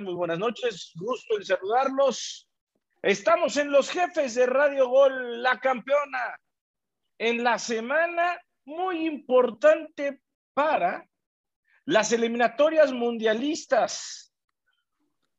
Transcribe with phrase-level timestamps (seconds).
[0.00, 0.92] Muy buenas noches.
[0.96, 2.48] Gusto en saludarlos.
[3.00, 6.40] Estamos en los jefes de Radio Gol, la campeona,
[7.18, 10.20] en la semana muy importante
[10.52, 11.06] para
[11.84, 14.32] las eliminatorias mundialistas.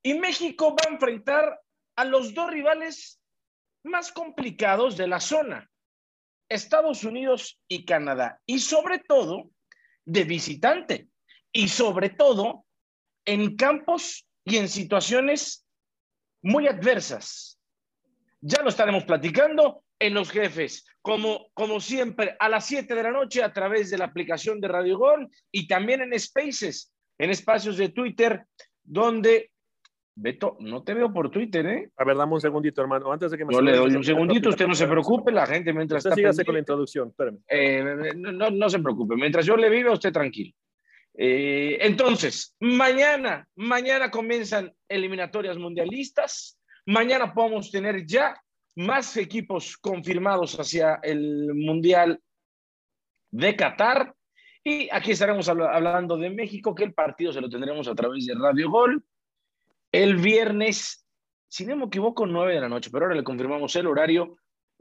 [0.02, 1.60] Y México va a enfrentar
[1.97, 3.19] a los dos rivales
[3.83, 5.69] más complicados de la zona,
[6.47, 8.40] Estados Unidos y Canadá.
[8.46, 9.49] Y sobre todo,
[10.06, 11.10] de visitante.
[11.51, 12.65] Y sobre todo,
[13.26, 15.68] en campos y en situaciones
[16.41, 17.59] muy adversas.
[18.40, 23.12] Ya lo estaremos platicando en los jefes, como, como siempre, a las 7 de la
[23.12, 27.77] noche a través de la aplicación de Radio Gol y también en Spaces, en espacios
[27.77, 28.45] de Twitter,
[28.84, 29.52] donde
[30.17, 31.91] Beto, no te veo por Twitter, ¿eh?
[31.98, 33.12] A ver, dame un segundito, hermano.
[33.12, 35.73] Antes de que me Yo le doy un segundito, usted no se preocupe, la gente
[35.73, 36.45] mientras usted está.
[36.45, 37.39] con la introducción, espérame.
[37.50, 40.53] Eh, no, no, se preocupe, mientras yo le viva, usted tranquilo.
[41.17, 46.59] Eh, entonces, mañana, mañana comienzan eliminatorias mundialistas.
[46.85, 48.39] Mañana podemos tener ya
[48.75, 52.22] más equipos confirmados hacia el Mundial
[53.31, 54.13] de Qatar.
[54.63, 58.33] Y aquí estaremos hablando de México, que el partido se lo tendremos a través de
[58.33, 59.05] Radio Gol.
[59.91, 61.07] El viernes,
[61.47, 64.38] si no me equivoco, 9 de la noche, pero ahora le confirmamos el horario.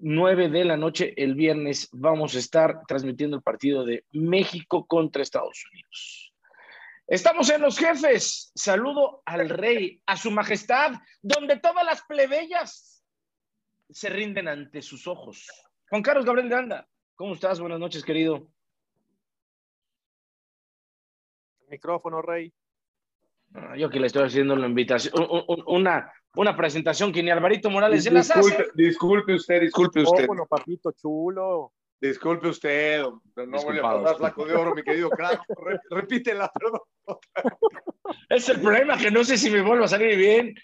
[0.07, 5.23] 9 de la noche el viernes vamos a estar transmitiendo el partido de México contra
[5.23, 6.35] Estados Unidos.
[7.07, 8.53] Estamos en los jefes.
[8.55, 13.03] Saludo al rey, a su majestad, donde todas las plebeyas
[13.89, 15.49] se rinden ante sus ojos.
[15.89, 17.59] Juan Carlos Gabriel Ganda, ¿cómo estás?
[17.59, 18.47] Buenas noches, querido.
[21.71, 22.53] micrófono, rey.
[23.55, 25.15] Ah, yo que le estoy haciendo una invitación,
[25.67, 28.67] una, una presentación que ni Alvarito Morales disculpe, se las hace.
[28.75, 30.27] Disculpe usted, disculpe usted.
[30.49, 31.73] papito chulo.
[32.01, 35.41] Disculpe usted, no voy a pasar flaco de oro, mi querido crack.
[35.91, 36.81] Repítela, perdón.
[38.29, 40.55] Es el problema que no sé si me vuelvo a salir bien.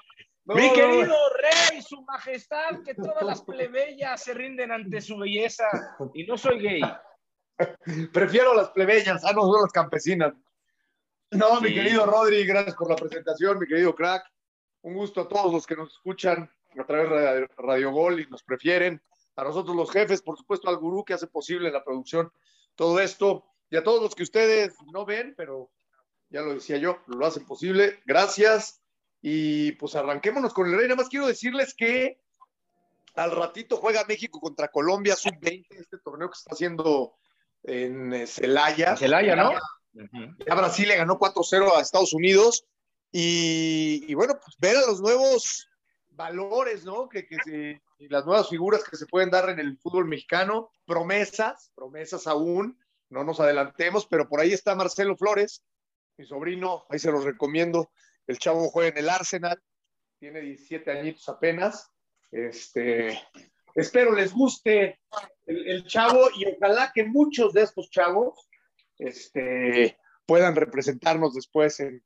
[0.45, 5.65] mi querido rey, su majestad, que todas las plebeyas se rinden ante su belleza.
[6.13, 6.83] Y no soy gay.
[8.13, 10.35] Prefiero las plebeyas, ah, no son las campesinas.
[11.31, 14.25] No, mi querido Rodri, gracias por la presentación, mi querido crack.
[14.83, 18.43] Un gusto a todos los que nos escuchan a través de Radio Gol y nos
[18.43, 19.03] prefieren
[19.37, 22.33] a nosotros los jefes, por supuesto al gurú que hace posible la producción,
[22.75, 25.71] todo esto, y a todos los que ustedes no ven, pero
[26.29, 28.01] ya lo decía yo, lo hacen posible.
[28.05, 28.83] Gracias.
[29.23, 30.89] Y pues arranquémonos con el rey.
[30.89, 32.21] Nada más quiero decirles que
[33.15, 37.15] al ratito juega México contra Colombia sub-20, este torneo que está haciendo
[37.63, 38.97] en eh, Celaya.
[38.97, 39.53] Celaya, ¿no?
[39.93, 42.65] Ya Brasil le ganó 4-0 a Estados Unidos.
[43.13, 45.69] Y, bueno, pues ver a los nuevos
[46.11, 47.09] valores, ¿no?
[47.09, 52.27] Que, que las nuevas figuras que se pueden dar en el fútbol mexicano, promesas, promesas
[52.27, 52.79] aún,
[53.11, 55.63] no nos adelantemos, pero por ahí está Marcelo Flores,
[56.17, 57.91] mi sobrino, ahí se los recomiendo,
[58.27, 59.61] el chavo juega en el Arsenal,
[60.19, 61.91] tiene 17 añitos apenas,
[62.31, 63.21] este,
[63.75, 65.01] espero les guste
[65.47, 68.49] el, chavo y ojalá que muchos de estos chavos
[68.99, 72.03] este, puedan representarnos después en,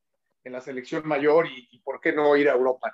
[0.53, 2.93] la selección mayor y, y, por qué no ir a Europa.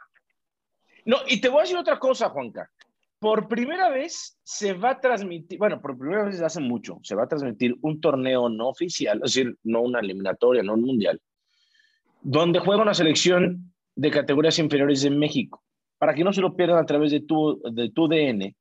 [1.04, 2.70] No, y te voy a decir otra cosa, Juanca.
[3.18, 7.24] Por primera vez se va a transmitir, bueno, por primera vez hace mucho, se va
[7.24, 11.20] a transmitir un torneo no oficial, es decir, no una eliminatoria, no un mundial,
[12.22, 15.62] donde juega una selección de categorías inferiores de México,
[15.98, 18.56] para que no se lo pierdan a través de tu, de tu DN.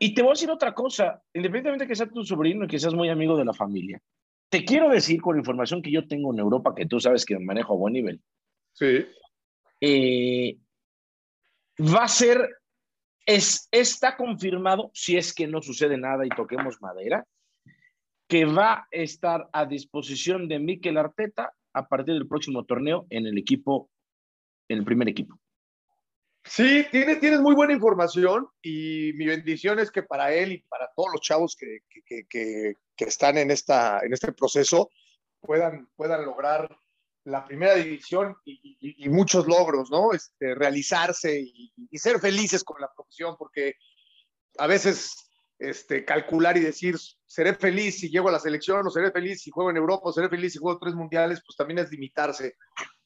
[0.00, 2.78] Y te voy a decir otra cosa, independientemente de que sea tu sobrino y que
[2.78, 4.00] seas muy amigo de la familia,
[4.50, 7.72] te quiero decir con información que yo tengo en Europa, que tú sabes que manejo
[7.72, 8.20] a buen nivel.
[8.72, 9.06] Sí.
[9.80, 10.58] Eh,
[11.80, 12.48] va a ser,
[13.24, 17.24] es, está confirmado, si es que no sucede nada y toquemos madera,
[18.28, 23.26] que va a estar a disposición de Mikel Arteta a partir del próximo torneo en
[23.26, 23.88] el equipo,
[24.68, 25.38] en el primer equipo.
[26.44, 30.89] Sí, tienes, tienes muy buena información y mi bendición es que para él y para
[31.00, 34.90] todos los chavos que, que, que, están en, esta, en este proceso
[35.40, 36.68] puedan, puedan lograr
[37.24, 40.12] la primera división y, muchos logros, ¿no?
[40.12, 43.76] Este, realizarse y, ser felices con la profesión, porque
[44.58, 49.10] a veces este, calcular y decir, seré feliz si llego a la selección, o seré
[49.10, 51.90] feliz si juego en Europa, o seré feliz si juego tres mundiales, pues también es
[51.90, 52.56] limitarse,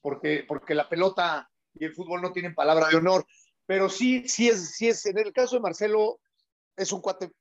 [0.01, 3.25] porque, porque la pelota y el fútbol no tienen palabra de honor.
[3.65, 6.19] Pero sí, sí es, sí es, en el caso de Marcelo,
[6.75, 7.31] es un cuate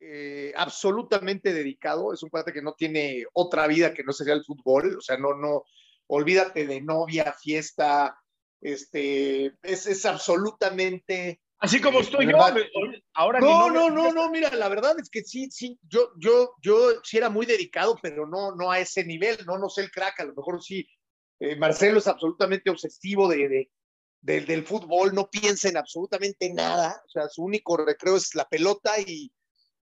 [0.00, 4.44] eh, absolutamente dedicado, es un cuate que no tiene otra vida que no sea el
[4.44, 5.64] fútbol, o sea, no, no,
[6.06, 8.18] olvídate de novia, fiesta,
[8.60, 11.40] este, es, es absolutamente...
[11.60, 12.38] Así como estoy yo,
[13.14, 17.02] ahora no, no, no, no, mira, la verdad es que sí, sí, yo, yo, yo
[17.02, 20.20] sí era muy dedicado, pero no, no a ese nivel, no, no sé el crack,
[20.20, 20.86] a lo mejor sí,
[21.40, 23.70] Eh, Marcelo es absolutamente obsesivo de, de,
[24.22, 27.00] de, del fútbol, no piensa en absolutamente nada.
[27.06, 29.30] O sea, su único recreo es la pelota y,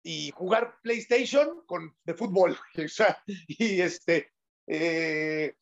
[0.08, 2.58] y jugar PlayStation con, de fútbol.
[2.78, 4.32] O sea, y este,
[4.66, 5.54] eh,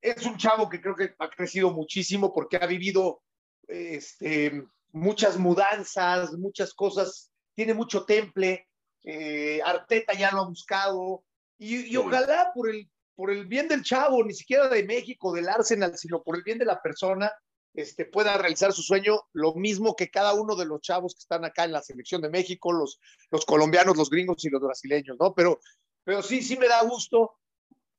[0.00, 3.22] es un chavo que creo que ha crecido muchísimo porque ha vivido
[3.66, 4.62] este,
[4.92, 8.68] muchas mudanzas, muchas cosas, tiene mucho temple.
[9.02, 11.24] Eh, Arteta ya lo ha buscado
[11.58, 15.48] y, y ojalá por el, por el bien del chavo, ni siquiera de México, del
[15.48, 17.32] Arsenal, sino por el bien de la persona,
[17.74, 21.44] este, pueda realizar su sueño, lo mismo que cada uno de los chavos que están
[21.44, 25.34] acá en la selección de México, los, los colombianos, los gringos y los brasileños, ¿no?
[25.34, 25.60] Pero,
[26.04, 27.38] pero sí, sí me da gusto.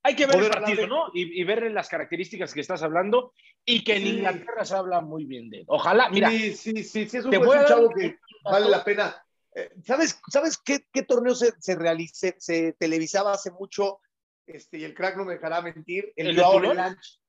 [0.04, 0.88] Hay que ver el partido, de...
[0.88, 1.06] ¿no?
[1.14, 3.34] Y, y, ver las características que estás hablando
[3.66, 4.08] y que en.
[4.08, 5.66] Inglaterra se habla muy bien de él.
[5.68, 6.30] Ojalá, mira.
[6.30, 9.16] Sí, sí, sí, sí es un, te un chavo que vale la pena.
[9.56, 14.00] Eh, ¿Sabes, ¿sabes qué, qué torneo se, se, realice, se televisaba hace mucho?
[14.46, 16.12] Este, y el crack no me dejará mentir.
[16.18, 17.23] El, ¿El Joao Belanche.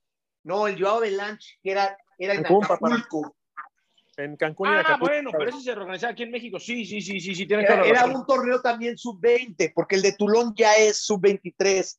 [0.45, 3.37] No, el Joao Belanche, que era, era en Cancún, Acapulco.
[4.17, 4.69] En Cancún.
[4.69, 6.61] Ah, Acapulco, bueno, pero eso se organizaba aquí en México.
[6.61, 10.13] Sí, sí, sí, sí, sí tiene era, era un torneo también sub-20, porque el de
[10.13, 11.99] Tulón ya es sub-23.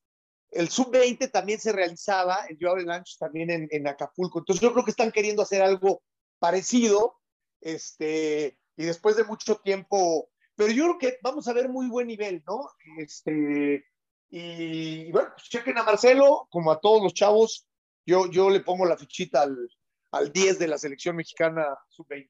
[0.51, 4.39] El sub-20 también se realizaba, el Joao Belanche también en, en Acapulco.
[4.39, 6.01] Entonces yo creo que están queriendo hacer algo
[6.39, 7.17] parecido.
[7.61, 12.07] Este, y después de mucho tiempo, pero yo creo que vamos a ver muy buen
[12.07, 12.69] nivel, ¿no?
[12.99, 13.85] Este,
[14.29, 17.67] y, y bueno, pues chequen a Marcelo, como a todos los chavos,
[18.05, 19.69] yo, yo le pongo la fichita al,
[20.11, 22.29] al 10 de la selección mexicana sub-20.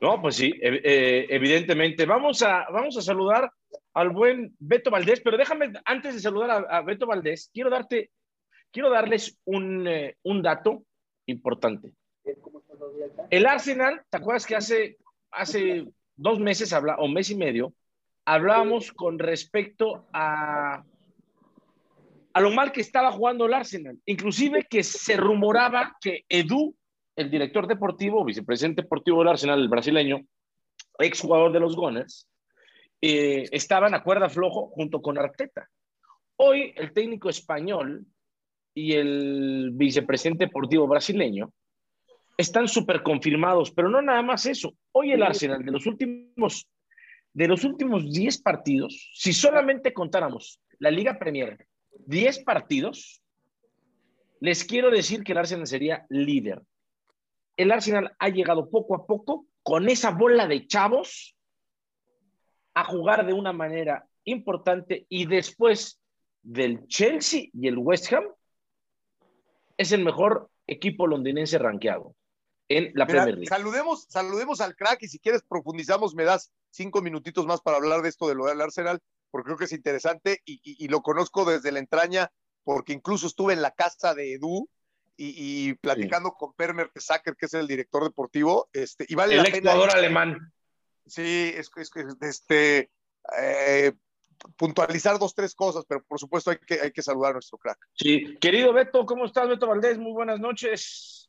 [0.00, 2.04] No, pues sí, eh, evidentemente.
[2.04, 3.50] Vamos a, vamos a saludar
[3.94, 8.10] al buen Beto Valdés, pero déjame, antes de saludar a, Beto Valdés, quiero darte,
[8.70, 10.84] quiero darles un, eh, un dato
[11.26, 11.92] importante.
[13.30, 14.98] El Arsenal, ¿te acuerdas que hace,
[15.30, 15.86] hace
[16.16, 17.72] dos meses, habla, o mes y medio,
[18.24, 20.84] hablábamos con respecto a,
[22.34, 23.98] a lo mal que estaba jugando el Arsenal?
[24.06, 26.74] Inclusive que se rumoraba que Edu,
[27.16, 30.20] el director deportivo, vicepresidente deportivo del Arsenal, el brasileño,
[30.98, 32.28] exjugador de los Gunners,
[33.00, 35.68] eh, estaban a cuerda flojo junto con Arteta.
[36.36, 38.04] Hoy el técnico español
[38.74, 41.52] y el vicepresidente deportivo brasileño
[42.36, 44.74] están súper confirmados, pero no nada más eso.
[44.90, 46.68] Hoy el Arsenal de los últimos
[47.32, 51.66] de los últimos 10 partidos, si solamente contáramos la Liga Premier,
[52.06, 53.22] 10 partidos,
[54.40, 56.62] les quiero decir que el Arsenal sería líder.
[57.56, 61.36] El Arsenal ha llegado poco a poco con esa bola de chavos
[62.74, 66.00] a jugar de una manera importante y después
[66.42, 68.24] del Chelsea y el West Ham
[69.76, 72.14] es el mejor equipo londinense rankeado
[72.68, 73.48] en la Mira, Premier League.
[73.48, 78.02] Saludemos, saludemos al crack y si quieres profundizamos, me das cinco minutitos más para hablar
[78.02, 79.00] de esto de lo del Arsenal,
[79.34, 82.30] porque creo que es interesante y, y, y lo conozco desde la entraña,
[82.62, 84.68] porque incluso estuve en la casa de Edu
[85.16, 86.34] y, y platicando sí.
[86.38, 89.72] con Per Mertesacker, que es el director deportivo, este, y vale el la pena.
[89.72, 90.52] alemán.
[91.04, 91.82] Sí, es que
[92.20, 92.92] este,
[93.36, 93.92] eh,
[94.56, 97.88] puntualizar dos, tres cosas, pero por supuesto hay que, hay que saludar a nuestro crack.
[97.94, 99.98] Sí, querido Beto, ¿cómo estás, Beto Valdés?
[99.98, 101.28] Muy buenas noches.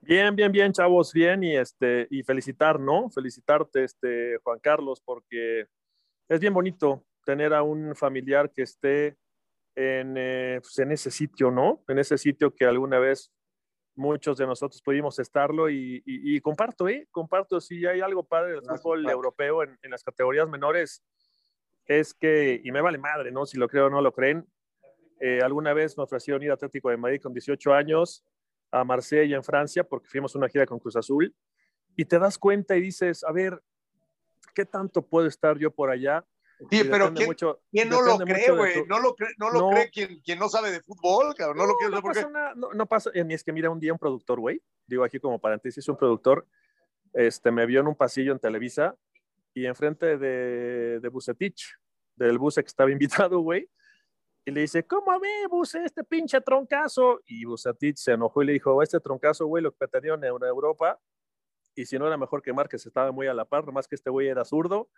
[0.00, 3.08] Bien, bien, bien, chavos, bien, y este, y felicitar, ¿no?
[3.08, 5.64] Felicitarte, este, Juan Carlos, porque
[6.28, 9.16] es bien bonito tener a un familiar que esté
[9.74, 11.82] en, eh, pues en ese sitio, ¿no?
[11.88, 13.32] En ese sitio que alguna vez
[13.94, 17.08] muchos de nosotros pudimos estarlo y, y, y comparto, ¿eh?
[17.10, 21.02] Comparto, si hay algo padre del fútbol europeo en, en, las categorías menores,
[21.86, 23.44] es que, y me vale madre, ¿no?
[23.44, 24.46] Si lo creo o no lo creen,
[25.24, 28.24] eh, alguna vez me ofrecieron ir a Atlético de Madrid con 18 años
[28.72, 31.32] a Marsella en Francia porque fuimos una gira con Cruz Azul
[31.94, 33.62] y te das cuenta y dices, a ver,
[34.52, 36.24] ¿qué tanto puedo estar yo por allá?
[36.70, 38.74] Sí, pero ¿quién, mucho, ¿quién no lo cree, güey?
[38.74, 38.86] Tu...
[38.86, 41.58] No lo cree, no lo no, cree quien, quien, no sabe de fútbol, cabrón.
[41.58, 43.92] No, no lo quiere no pasa nada, no, no, pasa, es que mira, un día
[43.92, 46.46] un productor, güey, digo aquí como paréntesis, un productor,
[47.12, 48.94] este, me vio en un pasillo en Televisa
[49.54, 51.74] y enfrente de, de Bucetich,
[52.16, 53.68] del Buce que estaba invitado, güey,
[54.44, 57.20] y le dice, ¿cómo ve, Buce, este pinche troncazo?
[57.26, 60.98] Y Bucetich se enojó y le dijo, este troncazo, güey, lo que dio en Europa,
[61.74, 64.10] y si no era mejor que Márquez, estaba muy a la par, nomás que este
[64.10, 64.90] güey era zurdo,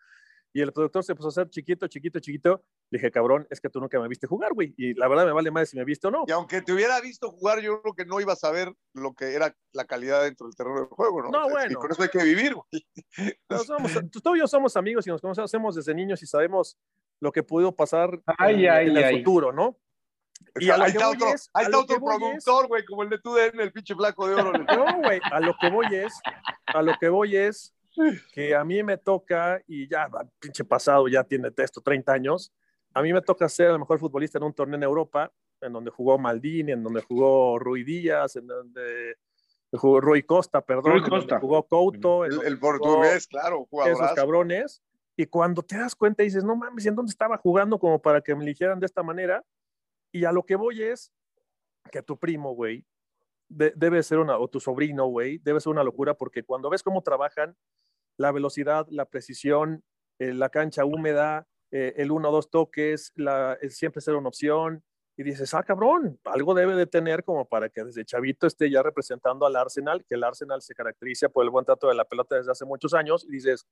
[0.56, 2.62] y el productor se puso a hacer chiquito, chiquito, chiquito.
[2.88, 4.72] Le dije, cabrón, es que tú nunca me viste jugar, güey.
[4.76, 6.24] Y la verdad me vale más si me viste o no.
[6.28, 9.34] Y aunque te hubiera visto jugar, yo creo que no ibas a ver lo que
[9.34, 11.30] era la calidad dentro del terreno del juego, ¿no?
[11.30, 11.72] No, bueno.
[11.72, 12.86] Y con eso hay que vivir, güey.
[13.50, 16.78] No, somos, tú y yo somos amigos y nos conocemos desde niños y sabemos
[17.20, 19.18] lo que pudo pasar ay, en, ay, en el ay.
[19.18, 19.76] futuro, ¿no?
[20.60, 22.86] Y ahí está otro, es, ahí está otro productor, güey, es...
[22.86, 24.52] como el de TUDN, el pinche flaco de oro.
[24.78, 26.12] No, güey, a lo que voy es,
[26.66, 27.74] a lo que voy es
[28.32, 30.08] que a mí me toca, y ya,
[30.38, 32.52] pinche pasado, ya tiene esto, 30 años,
[32.92, 35.90] a mí me toca ser el mejor futbolista en un torneo en Europa, en donde
[35.90, 39.16] jugó Maldini, en donde jugó Rui Díaz, en donde
[39.72, 41.40] jugó Rui Costa, perdón, Rui Costa.
[41.40, 44.14] jugó Couto, El, el jugó portugués, claro, esos jugadorazo.
[44.14, 44.82] cabrones.
[45.16, 48.34] Y cuando te das cuenta dices, no mames, ¿en dónde estaba jugando como para que
[48.34, 49.44] me eligieran de esta manera?
[50.12, 51.12] Y a lo que voy es
[51.90, 52.84] que tu primo, güey,
[53.54, 56.82] de- debe ser una, o tu sobrino, güey, debe ser una locura porque cuando ves
[56.82, 57.56] cómo trabajan,
[58.18, 59.82] la velocidad, la precisión,
[60.18, 64.28] eh, la cancha húmeda, eh, el uno o dos toques, la, el siempre ser una
[64.28, 64.82] opción,
[65.16, 68.82] y dices, ah, cabrón, algo debe de tener como para que desde chavito esté ya
[68.82, 72.34] representando al Arsenal, que el Arsenal se caracteriza por el buen trato de la pelota
[72.34, 73.64] desde hace muchos años, y dices,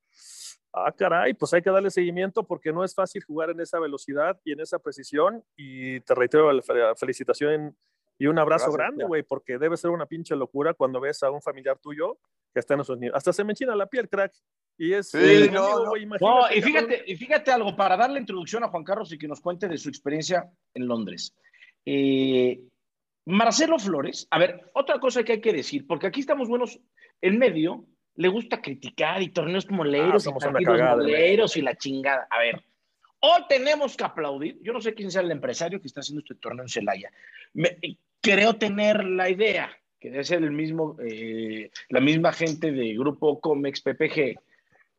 [0.73, 4.41] ah, caray, pues hay que darle seguimiento porque no es fácil jugar en esa velocidad
[4.45, 7.77] y en esa precisión, y te reitero la fe- felicitación
[8.19, 11.31] y un abrazo Gracias, grande, güey, porque debe ser una pinche locura cuando ves a
[11.31, 12.19] un familiar tuyo
[12.53, 13.17] que está en esos niveles.
[13.17, 14.33] Hasta se me enchina la piel, crack.
[14.79, 16.41] Y es Sí, eh, no, amigo, no.
[16.41, 19.41] No, y fíjate, y fíjate algo, para darle introducción a Juan Carlos y que nos
[19.41, 21.35] cuente de su experiencia en Londres.
[21.85, 22.61] Eh,
[23.27, 26.81] Marcelo Flores, a ver, otra cosa que hay que decir, porque aquí estamos buenos,
[27.21, 31.57] en medio le gusta criticar y torneos Ah, moleros y somos una partidos cagada, moleros
[31.57, 32.27] y la chingada.
[32.31, 32.63] A ver,
[33.23, 36.35] hoy tenemos que aplaudir, yo no sé quién sea el empresario que está haciendo este
[36.35, 37.11] torneo en Celaya.
[37.55, 37.79] Me-
[38.21, 43.41] creo tener la idea que debe ser el mismo, eh, la misma gente de Grupo
[43.41, 44.37] Comex PPG,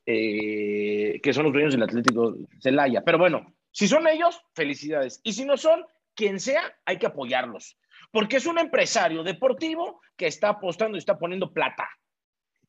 [0.06, 3.02] eh, que son los dueños del Atlético Celaya.
[3.04, 5.20] Pero bueno, si son ellos, felicidades.
[5.24, 7.78] Y si no son, quien sea, hay que apoyarlos.
[8.12, 11.88] Porque es un empresario deportivo que está apostando y está poniendo plata.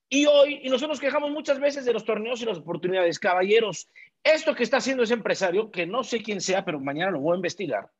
[0.08, 3.18] Y hoy, y nosotros nos quejamos muchas veces de los torneos y las oportunidades.
[3.18, 3.88] Caballeros,
[4.22, 7.34] esto que está haciendo ese empresario, que no sé quién sea, pero mañana lo voy
[7.34, 7.90] a investigar,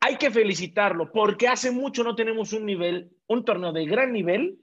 [0.00, 4.58] hay que felicitarlo porque hace mucho no tenemos un nivel, un torneo de gran nivel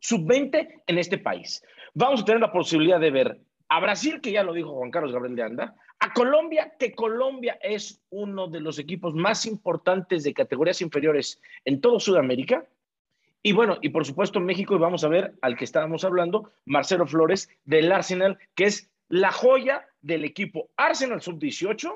[0.00, 1.62] sub-20 en este país.
[1.94, 5.12] Vamos a tener la posibilidad de ver a Brasil, que ya lo dijo Juan Carlos
[5.12, 10.34] Gabriel de Anda, a Colombia, que Colombia es uno de los equipos más importantes de
[10.34, 12.66] categorías inferiores en todo Sudamérica.
[13.46, 17.06] Y bueno, y por supuesto México, y vamos a ver al que estábamos hablando, Marcelo
[17.06, 21.92] Flores del Arsenal, que es la joya del equipo Arsenal Sub-18.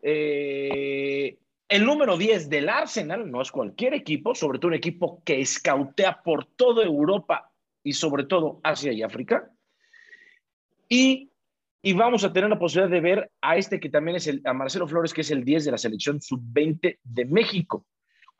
[0.00, 1.36] Eh,
[1.68, 6.22] el número 10 del Arsenal no es cualquier equipo, sobre todo un equipo que escautea
[6.22, 7.52] por toda Europa
[7.84, 9.50] y sobre todo Asia y África.
[10.88, 11.30] Y,
[11.82, 14.54] y vamos a tener la posibilidad de ver a este que también es el, a
[14.54, 17.84] Marcelo Flores, que es el 10 de la selección sub-20 de México,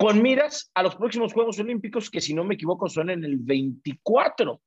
[0.02, 3.36] con miras a los próximos Juegos Olímpicos, que si no me equivoco son en el
[3.36, 4.60] 24.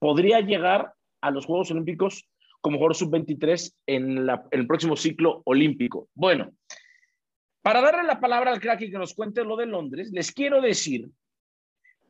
[0.00, 2.28] Podría llegar a los Juegos Olímpicos
[2.60, 6.08] como jugador sub-23 en, en el próximo ciclo olímpico.
[6.14, 6.50] Bueno,
[7.62, 10.60] para darle la palabra al crack y que nos cuente lo de Londres, les quiero
[10.60, 11.08] decir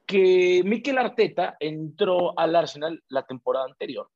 [0.07, 4.09] que Mikel Arteta entró al Arsenal la temporada anterior.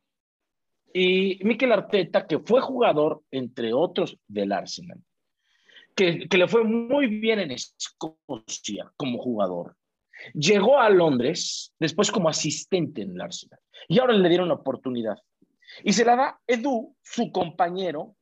[0.95, 4.99] Y Mikel Arteta, que fue jugador, entre otros, del Arsenal,
[5.95, 9.77] que, le fue muy bien en Escocia como jugador,
[10.35, 13.61] llegó a Londres después como asistente en el Arsenal.
[13.89, 15.17] Y ahora le dieron la oportunidad.
[15.85, 18.17] Y se la da Edu, su compañero,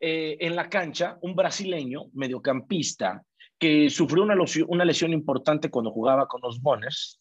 [0.00, 3.22] eh, en la cancha, un brasileño, mediocampista,
[3.58, 7.20] que sufrió una lesión, una lesión importante cuando jugaba con los Boners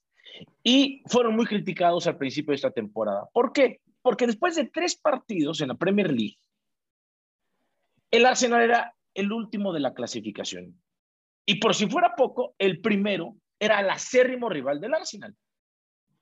[0.63, 3.29] y fueron muy criticados al principio de esta temporada.
[3.33, 3.81] ¿Por qué?
[4.01, 6.37] Porque después de tres partidos en la Premier League,
[8.11, 10.81] el Arsenal era el último de la clasificación.
[11.45, 15.35] Y por si fuera poco, el primero era el acérrimo rival del Arsenal,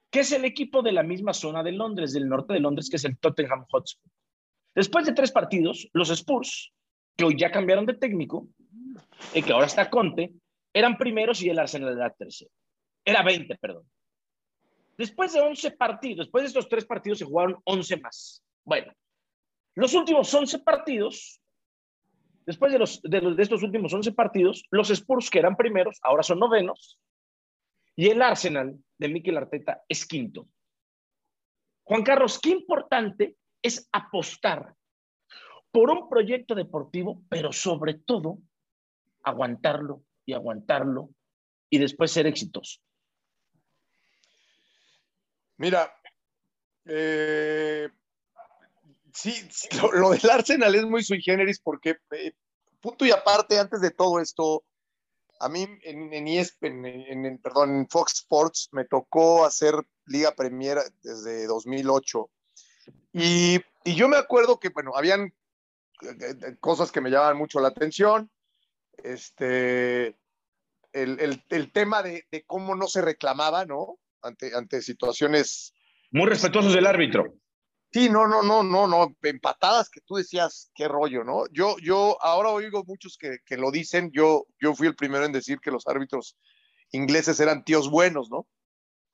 [0.10, 2.98] que es el equipo de la misma zona de Londres, del norte de Londres, que
[2.98, 4.12] es el Tottenham Hotspur.
[4.74, 6.72] Después de tres partidos, los Spurs,
[7.18, 8.48] que hoy ya cambiaron de técnico,
[9.34, 10.34] y que ahora está Conte,
[10.74, 12.52] eran primeros y el Arsenal era tercero.
[13.04, 13.84] Era 20, perdón.
[14.98, 18.44] Después de 11 partidos, después de estos tres partidos se jugaron 11 más.
[18.66, 18.94] Bueno,
[19.76, 21.42] los últimos 11 partidos,
[22.50, 26.00] después de, los, de, los, de estos últimos 11 partidos, los Spurs, que eran primeros,
[26.02, 27.00] ahora son novenos,
[27.96, 30.50] y el Arsenal de Mikel Arteta es quinto.
[31.84, 34.74] Juan Carlos, qué importante es apostar
[35.70, 38.40] por un proyecto deportivo, pero sobre todo
[39.22, 41.12] aguantarlo y aguantarlo
[41.70, 42.80] y después ser exitoso.
[45.58, 45.94] Mira,
[46.86, 47.59] eh,
[49.22, 52.32] sí, sí lo, del Arsenal es muy sui generis porque, eh,
[52.80, 54.64] punto y aparte, antes de todo esto,
[55.40, 59.74] a mí en, en en, perdón, en Fox Sports me tocó hacer
[60.06, 62.30] Liga Premier desde 2008.
[63.14, 65.34] Y, yo me acuerdo que, bueno, habían
[66.02, 68.30] eh, cosas que me llamaban mucho la atención.
[68.98, 70.18] Este,
[70.92, 73.98] el, tema de, cómo no se reclamaba, ¿no?
[74.22, 75.74] Ante situaciones.
[76.12, 77.34] Muy respetuosos del árbitro.
[77.92, 81.48] Sí, no, no, no, no, no, empatadas que tú decías, qué rollo, ¿no?
[81.52, 85.32] Yo, yo ahora oigo muchos que, que, lo dicen, yo, yo fui el primero en
[85.32, 86.38] decir que los árbitros
[86.92, 88.48] ingleses eran tíos buenos, ¿no?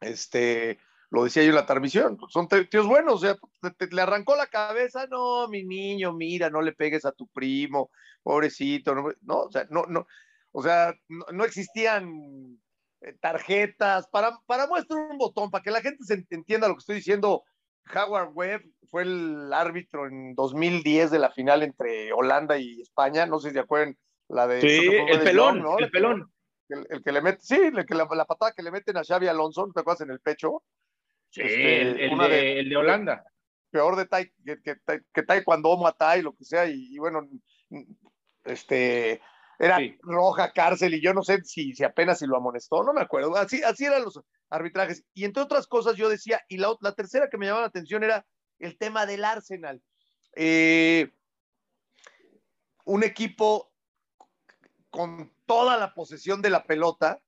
[0.02, 0.78] Este,
[1.10, 3.38] lo decía yo en la transmisión, son tíos buenos, o sea,
[3.78, 7.90] te, le arrancó la cabeza, no, mi niño, mira, no le pegues a tu primo,
[8.24, 10.06] pobrecito, no, no o sea, no, no,
[10.52, 12.60] o sea, no, existían
[13.02, 16.80] eh, tarjetas, para, para muestra un botón, para que la gente se entienda lo que
[16.80, 17.46] estoy diciendo,
[17.94, 23.26] Howard Webb fue el árbitro en 2010 de la final entre Holanda y España.
[23.26, 23.98] No sé si se acuerdan
[24.30, 24.62] la de.
[24.62, 25.78] Sí, el pelón, ¿no?
[25.78, 26.32] El, pelón.
[26.70, 29.70] El, que le mete, sí, el que la, patada que le meten a Xavi Alonso,
[29.74, 30.64] ¿te acuerdas en el pecho?
[31.30, 33.24] Sí, este, el, de, el, de, Holanda.
[33.70, 34.78] Peor de tai, que, que,
[35.14, 37.28] que taekwondo mata y lo que sea, y, y bueno,
[38.46, 39.22] este,
[39.60, 43.02] era roja, cárcel, y yo no sé si, si apenas si lo amonestó, no me
[43.02, 43.36] acuerdo.
[43.36, 44.20] Así, así eran los
[44.50, 45.04] arbitrajes.
[45.14, 48.04] Y entre otras cosas, yo decía, y la, la tercera que me llamaba la atención
[48.04, 48.26] era
[48.60, 49.82] el tema del Arsenal.
[50.36, 51.12] Eh,
[52.86, 53.72] un equipo
[54.90, 57.22] con toda la posesión de la pelota,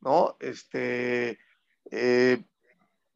[0.00, 0.36] ¿no?
[0.40, 1.38] Este,
[1.90, 2.44] eh,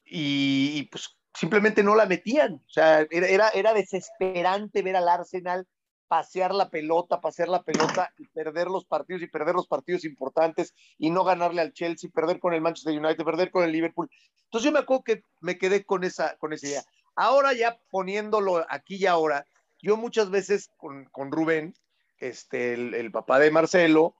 [0.05, 2.55] y, pues simplemente no la metían.
[2.55, 5.67] O sea, era, era desesperante ver al Arsenal
[6.09, 10.75] pasear la pelota, pasear la pelota y perder los partidos y perder los partidos importantes
[10.99, 14.11] y no ganarle al Chelsea, perder con el Manchester United, perder con el Liverpool.
[14.45, 16.85] Entonces yo me acuerdo que me quedé con esa, con esa idea.
[17.15, 19.47] Ahora ya poniéndolo aquí y ahora,
[19.81, 21.75] yo muchas veces con, con Rubén,
[22.19, 24.15] este, el, papá de Marcelo,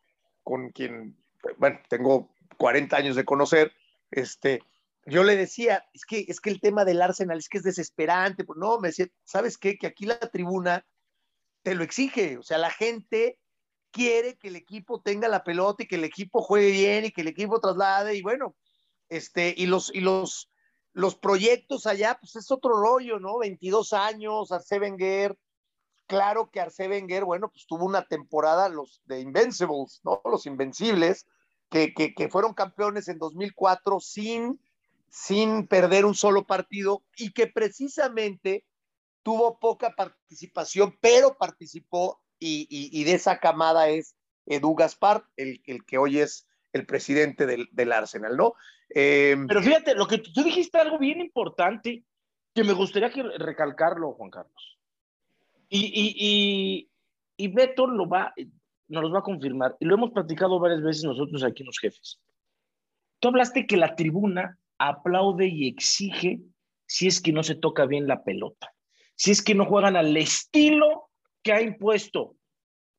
[0.45, 1.17] con quien,
[1.57, 2.29] bueno, tengo
[2.59, 3.73] 40 años de conocer,
[4.11, 4.63] este,
[5.07, 8.45] yo le decía, es que, es que el tema del Arsenal es que es desesperante,
[8.45, 9.79] pues no, me decía, ¿sabes qué?
[9.79, 10.85] Que aquí la tribuna
[11.63, 12.39] te lo exige.
[12.39, 13.39] O sea, la gente
[13.91, 17.23] quiere que el equipo tenga la pelota y que el equipo juegue bien y que
[17.23, 18.55] el equipo traslade y bueno,
[19.09, 20.51] este, y los, y los,
[20.93, 23.39] los proyectos allá, pues es otro rollo, ¿no?
[23.39, 25.37] 22 años, Arce Wenger,
[26.07, 30.21] claro que Arce Wenger, bueno, pues tuvo una temporada, los de Invincibles, ¿no?
[30.25, 31.27] Los Invencibles,
[31.71, 34.61] que, que, que fueron campeones en 2004 sin,
[35.09, 38.65] sin perder un solo partido y que precisamente
[39.29, 45.99] tuvo poca participación, pero participó y, de esa camada es Edu Gaspar, el, el que
[45.99, 48.55] hoy es el presidente del, del Arsenal, ¿no?
[48.89, 52.05] Eh, pero fíjate, lo que tú dijiste algo bien importante
[52.55, 54.79] que me gustaría que recalcarlo, Juan Carlos.
[55.69, 56.91] Y, y, y,
[57.37, 58.33] y Beto lo va,
[58.87, 62.19] nos lo va a confirmar, y lo hemos platicado varias veces nosotros aquí los jefes.
[63.21, 66.41] Tú hablaste que la tribuna aplaude y exige
[66.87, 68.73] si es que no se toca bien la pelota
[69.19, 71.11] si es que no juegan al estilo
[71.43, 72.37] que ha impuesto,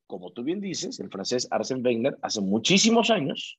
[0.05, 3.57] como tú bien dices, el francés Arsène Wenger hace muchísimos años.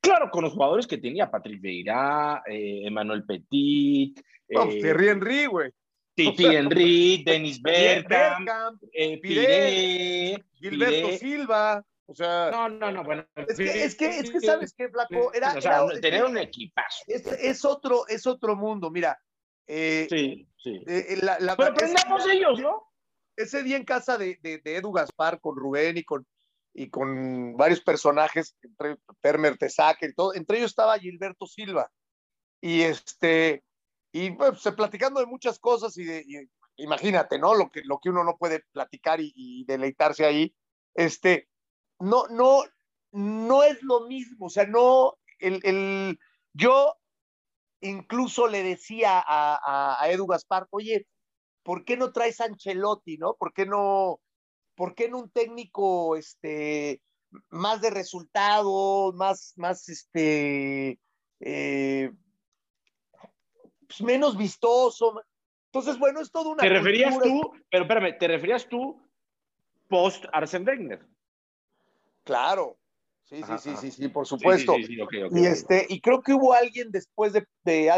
[0.00, 4.18] Claro, con los jugadores que tenía, Patrick Vieira, eh, Emmanuel Petit.
[4.48, 5.70] No, eh, Thierry Henry, güey.
[6.14, 11.84] Titi Henry, Denis Bergkamp, eh, Piré, Gilberto Silva.
[12.06, 13.26] O sea, no, no, no, bueno.
[13.34, 15.32] Es que, es que, es que ¿sabes qué, Flaco?
[15.34, 17.02] Era, o sea, tener un equipazo.
[17.08, 18.90] Es, es, otro, es otro mundo.
[18.90, 19.18] Mira,
[19.66, 20.82] eh, sí, sí.
[20.86, 22.90] Eh, eh, la, la, Pero aprendamos ellos, ¿no?
[23.36, 26.26] Ese día en casa de, de, de, Edu Gaspar con Rubén y con,
[26.72, 31.90] y con varios personajes, entre Permer Tesaque y todo, entre ellos estaba Gilberto Silva.
[32.60, 33.64] Y este,
[34.12, 37.54] y pues, platicando de muchas cosas y, de, y, imagínate, ¿no?
[37.54, 40.54] Lo que, lo que uno no puede platicar y, y, deleitarse ahí,
[40.94, 41.48] este,
[41.98, 42.62] no, no,
[43.12, 46.18] no es lo mismo, o sea, no, el, el,
[46.52, 46.96] yo
[47.88, 51.06] incluso le decía a, a, Edu Gaspar, oye,
[51.62, 53.34] ¿por qué no traes a Ancelotti, no?
[53.34, 54.20] ¿Por qué no,
[54.74, 57.00] por qué no un técnico este,
[57.50, 60.98] más de resultados, más, más este,
[61.40, 62.10] eh,
[63.86, 65.22] pues menos vistoso?
[65.66, 66.62] Entonces, bueno, es todo una.
[66.62, 69.00] ¿Te referías tú, pero espérame, ¿te referías tú
[69.88, 71.06] post Arsene Wenger?
[72.24, 72.78] Claro,
[73.24, 74.76] Sí, sí, sí, sí, sí, por supuesto.
[74.78, 77.90] y, este, y creo que hubo alguien después de, de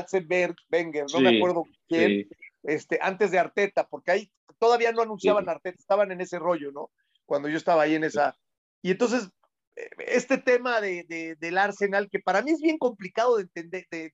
[0.70, 2.28] Wenger, no me acuerdo quién,
[2.62, 6.90] este, antes de Arteta, porque ahí todavía no anunciaban Arteta, estaban en ese rollo, ¿no?
[7.24, 8.36] Cuando yo estaba ahí en esa.
[8.82, 9.28] Y entonces,
[9.74, 13.86] eh, este tema de, de, del Arsenal, que para mí es bien complicado de entender,
[13.90, 14.10] de,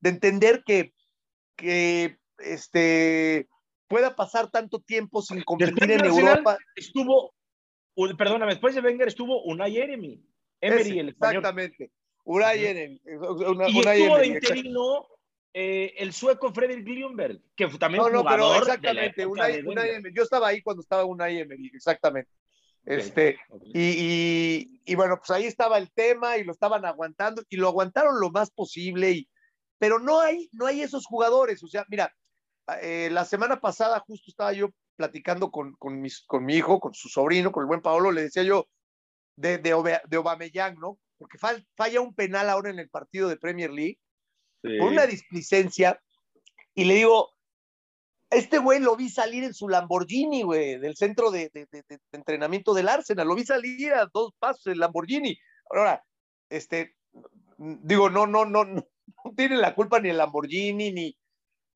[0.00, 0.92] de entender que,
[1.56, 3.48] que este,
[3.88, 6.56] pueda pasar tanto tiempo sin competir en Europa.
[6.76, 7.34] Estuvo
[8.16, 10.24] perdóname, después de Wenger estuvo Unai Emery.
[10.60, 11.90] Emery, el Exactamente.
[12.24, 13.00] Unai Emery.
[13.04, 15.08] y estuvo de interino
[15.54, 20.14] eh, el sueco Fredrik Ljungberg, que también no, no, pero exactamente, Unai, Emery.
[20.14, 22.30] Yo estaba ahí cuando estaba Unai Emery, exactamente.
[22.84, 23.38] Este,
[23.72, 27.68] Y, y, y, bueno, pues ahí estaba el tema y lo estaban aguantando y lo
[27.68, 29.28] aguantaron lo más posible, y,
[29.78, 31.62] pero no hay, no hay esos jugadores.
[31.62, 32.12] O sea, mira,
[32.80, 36.94] eh, la semana pasada justo estaba yo platicando con, con, mis, con mi hijo, con
[36.94, 38.68] su sobrino, con el buen Paolo, le decía yo
[39.36, 40.98] de, de, de Obameyang, ¿no?
[41.18, 43.98] Porque falla un penal ahora en el partido de Premier League,
[44.62, 46.00] por una displicencia,
[46.74, 47.30] y le digo,
[48.32, 52.72] este güey lo vi salir en su Lamborghini, güey, del centro de, de, de, entrenamiento
[52.72, 53.28] del Arsenal.
[53.28, 55.36] Lo vi salir a dos pasos el Lamborghini.
[55.70, 56.02] Ahora,
[56.48, 56.96] este,
[57.58, 58.84] digo, no, no, no, no
[59.36, 61.16] tiene la culpa ni el Lamborghini, ni,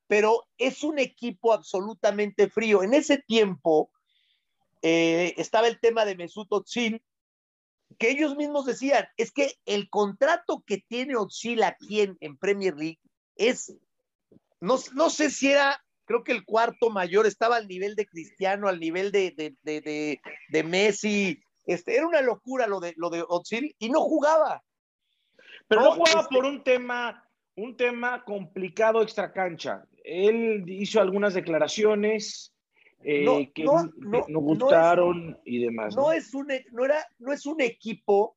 [0.07, 2.83] pero es un equipo absolutamente frío.
[2.83, 3.91] En ese tiempo
[4.83, 7.03] eh, estaba el tema de Mesut Özil,
[7.99, 12.75] que ellos mismos decían, es que el contrato que tiene Özil aquí en, en Premier
[12.75, 13.01] League
[13.37, 13.75] es,
[14.61, 18.69] no, no sé si era creo que el cuarto mayor estaba al nivel de Cristiano,
[18.69, 21.43] al nivel de, de, de, de Messi.
[21.67, 24.63] Este, era una locura lo de, lo de Otsil y no jugaba.
[25.69, 26.35] Pero no, no jugaba este...
[26.35, 29.85] por un tema, un tema complicado extra cancha.
[30.07, 32.55] Él hizo algunas declaraciones
[33.03, 35.95] eh, no, que no, no, no gustaron es, y demás.
[35.95, 38.37] No, es un, no, era, no es un equipo,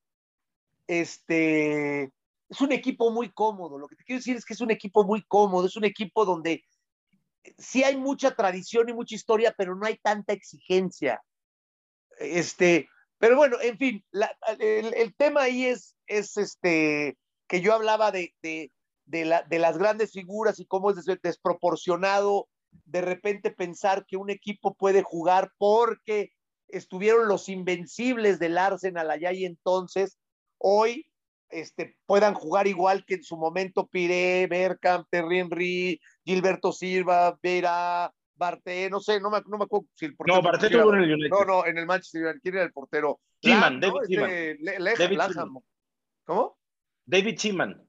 [0.88, 3.78] este, es un equipo muy cómodo.
[3.78, 6.26] Lo que te quiero decir es que es un equipo muy cómodo, es un equipo
[6.26, 6.64] donde
[7.58, 11.22] sí hay mucha tradición y mucha historia, pero no hay tanta exigencia.
[12.20, 17.74] Este, pero bueno, en fin, la, el, el, tema ahí es, es este, que yo
[17.74, 18.72] hablaba de, de,
[19.10, 22.48] de, la, de las grandes figuras y cómo es desproporcionado
[22.86, 26.32] de repente pensar que un equipo puede jugar porque
[26.68, 30.20] estuvieron los invencibles del Arsenal allá y entonces
[30.60, 31.08] hoy
[31.50, 38.14] este, puedan jugar igual que en su momento Piré, Bergkamp, Terry Henry, Gilberto Silva, Vera,
[38.36, 40.38] Barté, no sé, no me, no me acuerdo si el portero.
[40.38, 41.30] No, Barté estuvo en el United.
[41.32, 42.42] No, no, en el Manchester United.
[42.44, 43.20] ¿Quién era el portero?
[43.42, 44.06] Seaman, David ¿no?
[44.06, 44.30] Seaman.
[44.30, 45.20] Este, Le, Le, David.
[45.20, 45.64] Seaman.
[46.26, 46.58] ¿Cómo?
[47.06, 47.89] David Seaman.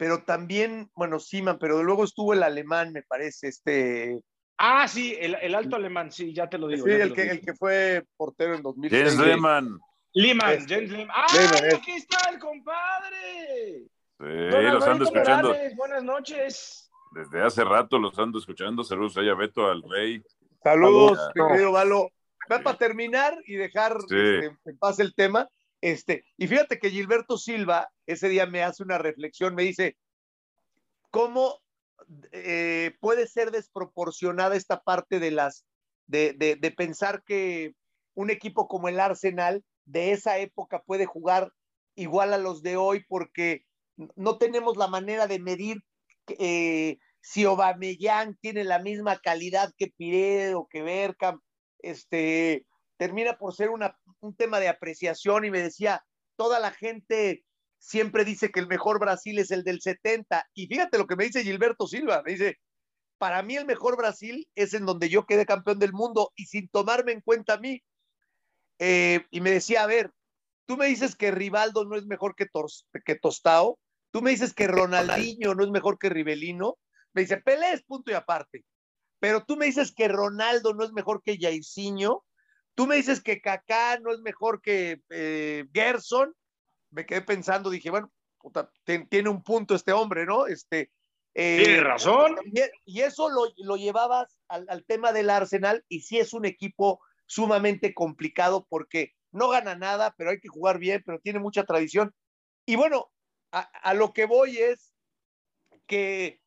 [0.00, 4.18] Pero también, bueno, Seaman, pero luego estuvo el alemán, me parece, este.
[4.56, 6.86] Ah, sí, el, el alto alemán, sí, ya te lo digo.
[6.86, 7.34] Sí, el que, digo.
[7.34, 9.02] el que fue portero en 2006.
[9.14, 9.78] James Lehman.
[10.14, 11.14] Lehman, Este, James Lehman.
[11.14, 13.82] ¡Ah, es- aquí está el compadre!
[14.18, 15.48] Sí, Don los ando escuchando.
[15.48, 16.90] Morales, buenas noches.
[17.12, 18.82] Desde hace rato los ando escuchando.
[18.82, 20.22] Saludos ahí a Beto, al Rey.
[20.62, 21.32] Saludos, Saludos.
[21.34, 22.08] mi querido Valo.
[22.50, 24.16] Va para terminar y dejar Sí.
[24.16, 25.46] este, en paz el tema.
[25.80, 29.96] Este, y fíjate que Gilberto Silva ese día me hace una reflexión, me dice,
[31.10, 31.58] ¿cómo
[32.32, 35.64] eh, puede ser desproporcionada esta parte de las,
[36.06, 37.74] de, de, pensar que
[38.14, 41.52] un equipo como el Arsenal de esa época puede jugar
[41.94, 43.64] igual a los de hoy porque
[44.16, 45.84] no tenemos la manera de medir
[46.38, 51.42] eh, si Aubameyang tiene la misma calidad que Piré o que Bergkamp,
[51.78, 52.66] este,
[53.00, 56.04] termina por ser un tema de apreciación y me decía,
[56.36, 57.46] toda la gente
[57.78, 61.24] siempre dice que el mejor Brasil es el del 70 y fíjate lo que me
[61.24, 62.58] dice Gilberto Silva, me dice,
[63.16, 66.68] para mí el mejor Brasil es en donde yo quedé campeón del mundo y sin
[66.68, 67.82] tomarme en cuenta a mí.
[68.78, 70.10] Eh, y me decía, a ver,
[70.66, 72.48] tú me dices que Rivaldo no es mejor que,
[73.06, 73.78] que Tostao,
[74.10, 76.76] tú me dices que Ronaldinho no es mejor que Rivelino,
[77.14, 78.62] me dice, Pelé punto y aparte,
[79.20, 82.24] pero tú me dices que Ronaldo no es mejor que Jairzinho,
[82.80, 86.34] tú me dices que Kaká no es mejor que eh, Gerson,
[86.90, 88.72] me quedé pensando, dije, bueno, puta,
[89.10, 90.46] tiene un punto este hombre, ¿no?
[90.46, 90.90] Este,
[91.34, 92.38] eh, Tiene razón.
[92.46, 96.46] Y, y eso lo, lo llevabas al, al, tema del Arsenal y sí es un
[96.46, 101.64] equipo sumamente complicado porque no gana nada, pero hay que jugar bien, pero tiene mucha
[101.64, 102.14] tradición.
[102.64, 103.12] Y bueno,
[103.52, 104.94] a, a lo que voy es
[105.86, 106.40] que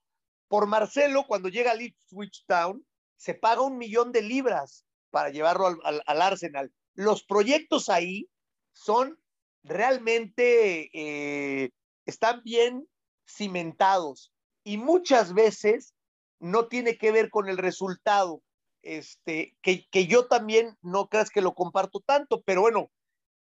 [0.47, 2.83] por Marcelo, cuando llega a Ipswich Town,
[3.17, 4.83] se paga un millón de libras
[5.13, 6.73] para llevarlo al, al, al Arsenal.
[6.95, 8.27] Los proyectos ahí
[8.71, 9.19] son
[9.61, 11.69] realmente, eh,
[12.07, 12.87] están bien
[13.27, 15.93] cimentados y muchas veces
[16.39, 18.41] no tiene que ver con el resultado,
[18.81, 22.89] este, que, que yo también no creas que lo comparto tanto, pero bueno,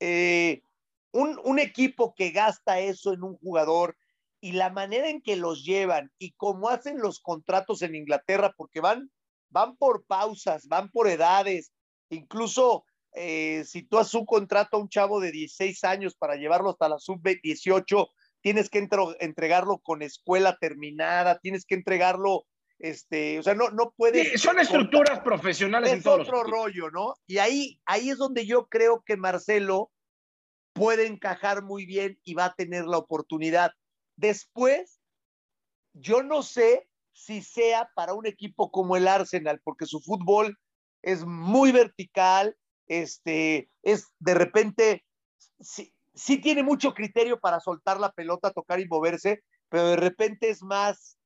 [0.00, 0.62] eh,
[1.12, 3.96] un, un, equipo que gasta eso en un jugador
[4.40, 8.80] y la manera en que los llevan y cómo hacen los contratos en Inglaterra, porque
[8.80, 9.12] van,
[9.50, 11.72] van por pausas, van por edades,
[12.08, 16.70] incluso eh, si tú haces un contrato a un chavo de 16 años para llevarlo
[16.70, 18.08] hasta la sub-18,
[18.40, 18.88] tienes que
[19.20, 22.46] entregarlo con escuela terminada, tienes que entregarlo,
[22.78, 24.30] este, o sea, no, no puedes.
[24.30, 25.90] Sí, son estructuras contar, profesionales.
[25.90, 27.14] Es en todos otro los rollo, ¿no?
[27.26, 29.90] Y ahí, ahí es donde yo creo que Marcelo
[30.72, 33.72] puede encajar muy bien y va a tener la oportunidad.
[34.16, 35.00] Después,
[35.92, 40.56] yo no sé si sea para un equipo como el Arsenal, porque su fútbol
[41.02, 45.04] es muy vertical, este, es de repente,
[45.60, 50.50] sí, sí, tiene mucho criterio para soltar la pelota, tocar y moverse, pero de repente
[50.50, 51.18] es más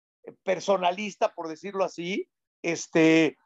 [0.43, 2.29] personalista, por decirlo así,
[2.63, 3.37] este,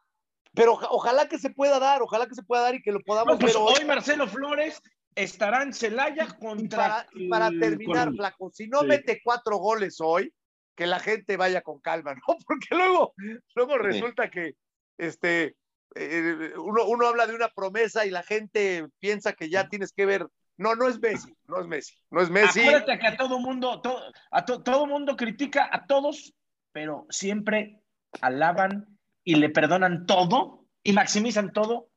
[0.54, 3.38] pero ojalá que se pueda dar, ojalá que se pueda dar y que lo podamos
[3.38, 3.84] pues ver hoy.
[3.84, 4.80] Marcelo Flores
[5.14, 7.06] estará en Celaya contra.
[7.12, 10.32] Y para, terminar, Flaco, si no mete cuatro goles hoy,
[10.78, 12.20] que la gente vaya con calma, ¿no?
[12.46, 13.12] Porque luego,
[13.56, 14.54] luego resulta que
[14.96, 15.56] este,
[15.96, 20.06] eh, uno, uno habla de una promesa y la gente piensa que ya tienes que
[20.06, 22.60] ver no, no es Messi, no es Messi, no es Messi.
[22.60, 23.82] Acuérdate que a todo mundo,
[24.30, 26.32] a todo mundo critica a todos,
[26.72, 27.80] pero siempre
[28.20, 31.90] alaban y le perdonan todo y maximizan todo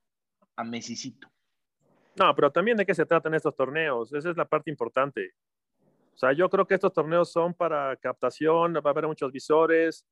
[0.56, 1.28] a Messicito.
[2.16, 5.34] No, pero también de qué se tratan estos torneos, esa es la parte importante.
[6.22, 10.06] Sea, yo creo que estos torneos son para captación, va a haber muchos visores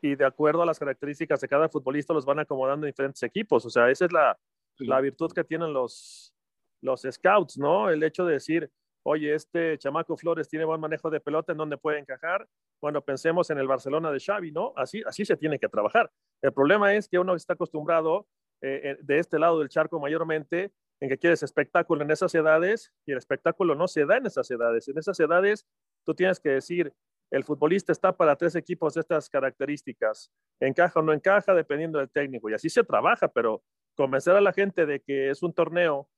[0.00, 3.64] y de acuerdo a las características de cada futbolista los van acomodando en diferentes equipos.
[3.64, 4.36] O sea, esa es la,
[4.78, 6.34] la virtud que tienen los,
[6.80, 7.90] los scouts, ¿no?
[7.90, 8.68] El hecho de decir,
[9.04, 12.48] oye, este chamaco Flores tiene buen manejo de pelota, ¿en dónde puede encajar?
[12.80, 14.72] Bueno, pensemos en el Barcelona de Xavi, ¿no?
[14.74, 16.10] Así, así se tiene que trabajar.
[16.42, 18.26] El problema es que uno está acostumbrado
[18.60, 22.92] eh, eh, de este lado del charco mayormente en que quieres espectáculo en esas edades
[23.04, 24.86] y el espectáculo no se da en esas edades.
[24.86, 25.66] En esas edades
[26.04, 26.94] tú tienes que decir,
[27.32, 30.30] el futbolista está para tres equipos de estas características.
[30.60, 32.48] Encaja o no encaja dependiendo del técnico.
[32.48, 33.64] Y así se trabaja, pero
[33.96, 36.08] convencer a la gente de que es un torneo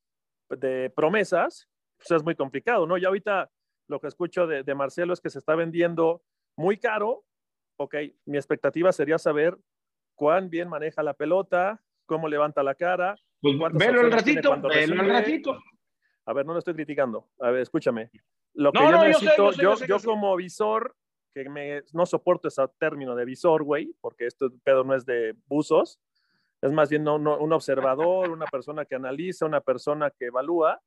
[0.50, 1.66] de promesas,
[1.96, 2.98] pues es muy complicado, ¿no?
[2.98, 3.50] Ya ahorita
[3.88, 6.22] lo que escucho de, Marcelo es que se está vendiendo
[6.58, 7.24] muy caro.
[7.78, 7.94] Ok,
[8.26, 9.56] mi expectativa sería saber
[10.14, 13.16] cuán bien maneja la pelota, cómo levanta la cara.
[13.44, 15.58] Pues velo el ratito, velo el ratito.
[16.24, 17.28] A ver, no lo estoy criticando.
[17.40, 18.10] A ver, escúchame.
[18.54, 20.96] Lo que yo necesito, yo, yo, como visor,
[21.34, 25.34] que me, no soporto ese término de visor, güey, porque esto pedo no es de
[25.46, 26.00] buzos,
[26.62, 30.80] es más bien un observador, una persona que analiza, una persona que evalúa,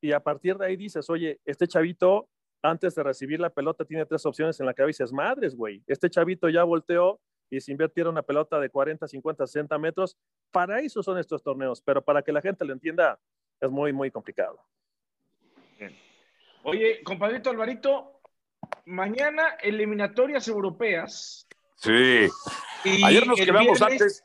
[0.00, 2.28] y a partir de ahí dices, oye, este chavito
[2.62, 5.82] antes de recibir la pelota tiene tres opciones en la cabeza, es madres, güey.
[5.88, 10.16] Este chavito ya volteó y se invirtiera una pelota de 40, 50, 60 metros.
[10.50, 13.18] Para eso son estos torneos, pero para que la gente lo entienda
[13.60, 14.60] es muy, muy complicado.
[16.64, 18.20] Oye, compadrito Alvarito,
[18.84, 21.46] mañana eliminatorias europeas.
[21.76, 22.28] Sí.
[23.04, 24.24] Ayer nos quedamos antes,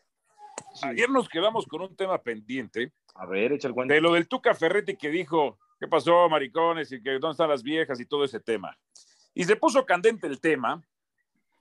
[0.82, 2.92] Ayer nos quedamos con un tema pendiente.
[3.16, 6.92] A ver, echa el De lo del Tuca Ferretti que dijo, ¿qué pasó, maricones?
[6.92, 8.78] Y que dónde están las viejas y todo ese tema.
[9.34, 10.84] Y se puso candente el tema,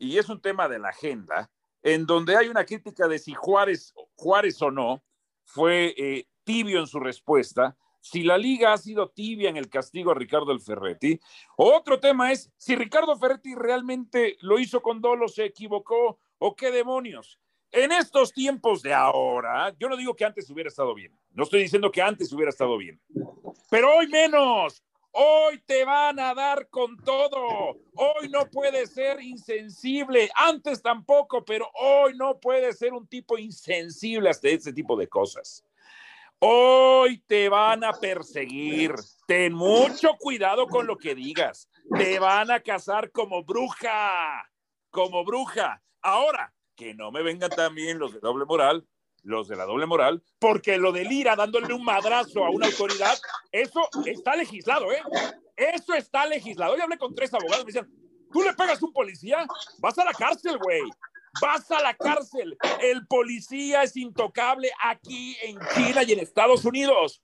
[0.02, 1.48] y es un tema de la agenda,
[1.80, 5.04] en donde hay una crítica de si Juárez, Juárez o no
[5.44, 10.10] fue eh, tibio en su respuesta, si la liga ha sido tibia en el castigo
[10.10, 11.20] a Ricardo el Ferretti.
[11.56, 16.72] Otro tema es si Ricardo Ferretti realmente lo hizo con dolo, se equivocó o qué
[16.72, 17.38] demonios.
[17.70, 21.62] En estos tiempos de ahora, yo no digo que antes hubiera estado bien, no estoy
[21.62, 23.00] diciendo que antes hubiera estado bien,
[23.70, 24.82] pero hoy menos,
[25.12, 31.68] hoy te van a dar con todo, hoy no puede ser insensible, antes tampoco, pero
[31.74, 35.64] hoy no puede ser un tipo insensible hasta este tipo de cosas.
[36.44, 38.94] Hoy te van a perseguir.
[39.28, 41.68] Ten mucho cuidado con lo que digas.
[41.96, 44.50] Te van a casar como bruja,
[44.90, 45.80] como bruja.
[46.00, 48.84] Ahora, que no me vengan también los de doble moral,
[49.22, 53.16] los de la doble moral, porque lo del IRA dándole un madrazo a una autoridad,
[53.50, 55.02] eso está legislado, ¿eh?
[55.56, 56.74] Eso está legislado.
[56.74, 57.90] Hoy hablé con tres abogados, me decían,
[58.32, 59.46] tú le pegas a un policía,
[59.78, 60.82] vas a la cárcel, güey.
[61.40, 62.58] Vas a la cárcel.
[62.82, 67.22] El policía es intocable aquí en China y en Estados Unidos.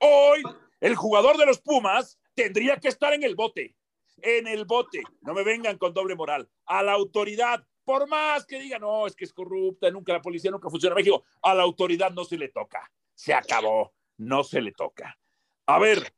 [0.00, 0.42] Hoy,
[0.80, 3.74] el jugador de los Pumas tendría que estar en el bote.
[4.20, 5.02] En el bote.
[5.22, 6.50] No me vengan con doble moral.
[6.66, 10.50] A la autoridad por más que digan, no, es que es corrupta, nunca la policía
[10.50, 12.92] nunca funciona en México, a la autoridad no se le toca.
[13.14, 15.18] Se acabó, no se le toca.
[15.64, 16.12] A ver,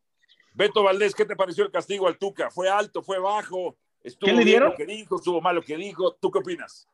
[0.53, 2.51] Beto Valdés, ¿qué te pareció el castigo al Tuca?
[2.51, 3.79] ¿Fue alto, fue bajo?
[4.03, 4.71] ¿Estuvo ¿Qué le dieron?
[4.71, 5.15] lo que dijo?
[5.15, 6.13] ¿Estuvo mal lo que dijo?
[6.15, 6.89] ¿Tú qué opinas?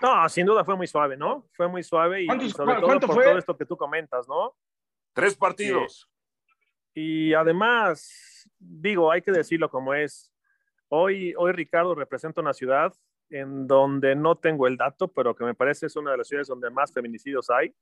[0.00, 1.48] No, sin duda fue muy suave, ¿no?
[1.54, 4.54] Fue muy suave y, sobre todo por todo esto que tú comentas, ¿no?
[5.12, 6.08] Tres partidos.
[6.94, 10.31] y además, digo, hay que decirlo como es,
[10.94, 12.92] Hoy, hoy Ricardo representa una ciudad
[13.30, 16.48] en donde no tengo el dato, pero que me parece es una de las ciudades
[16.48, 17.74] donde más feminicidios hay.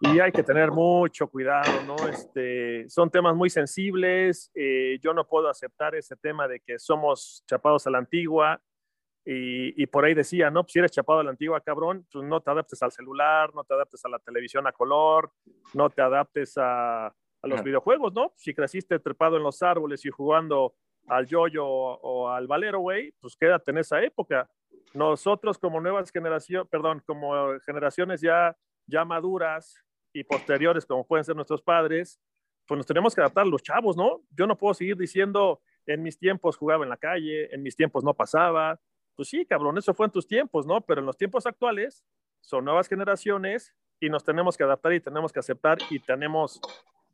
[0.00, 1.94] Y hay que tener mucho cuidado, ¿no?
[2.08, 4.50] Este, son temas muy sensibles.
[4.52, 8.60] Eh, yo no puedo aceptar ese tema de que somos chapados a la antigua.
[9.24, 10.64] Y, y, por ahí decía, ¿no?
[10.66, 13.74] Si eres chapado a la antigua, cabrón, pues no te adaptes al celular, no te
[13.74, 15.30] adaptes a la televisión a color,
[15.72, 18.32] no te adaptes a, a los videojuegos, ¿no?
[18.34, 20.74] Si creciste trepado en los árboles y jugando
[21.06, 24.48] al yoyo o al valero, güey, pues quédate en esa época.
[24.94, 31.36] Nosotros como nuevas generaciones, perdón, como generaciones ya, ya maduras y posteriores, como pueden ser
[31.36, 32.20] nuestros padres,
[32.66, 34.22] pues nos tenemos que adaptar los chavos, ¿no?
[34.30, 38.02] Yo no puedo seguir diciendo en mis tiempos jugaba en la calle, en mis tiempos
[38.02, 38.80] no pasaba.
[39.14, 40.80] Pues sí, cabrón, eso fue en tus tiempos, ¿no?
[40.80, 42.04] Pero en los tiempos actuales
[42.40, 46.60] son nuevas generaciones y nos tenemos que adaptar y tenemos que aceptar y tenemos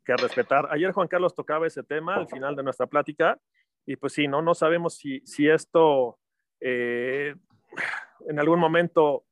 [0.03, 0.67] que respetar.
[0.71, 3.39] Ayer Juan Carlos tocaba ese tema al final de nuestra plática
[3.85, 6.19] y pues sí, no, no sabemos si, si esto
[6.59, 7.35] eh,
[8.27, 9.25] en algún momento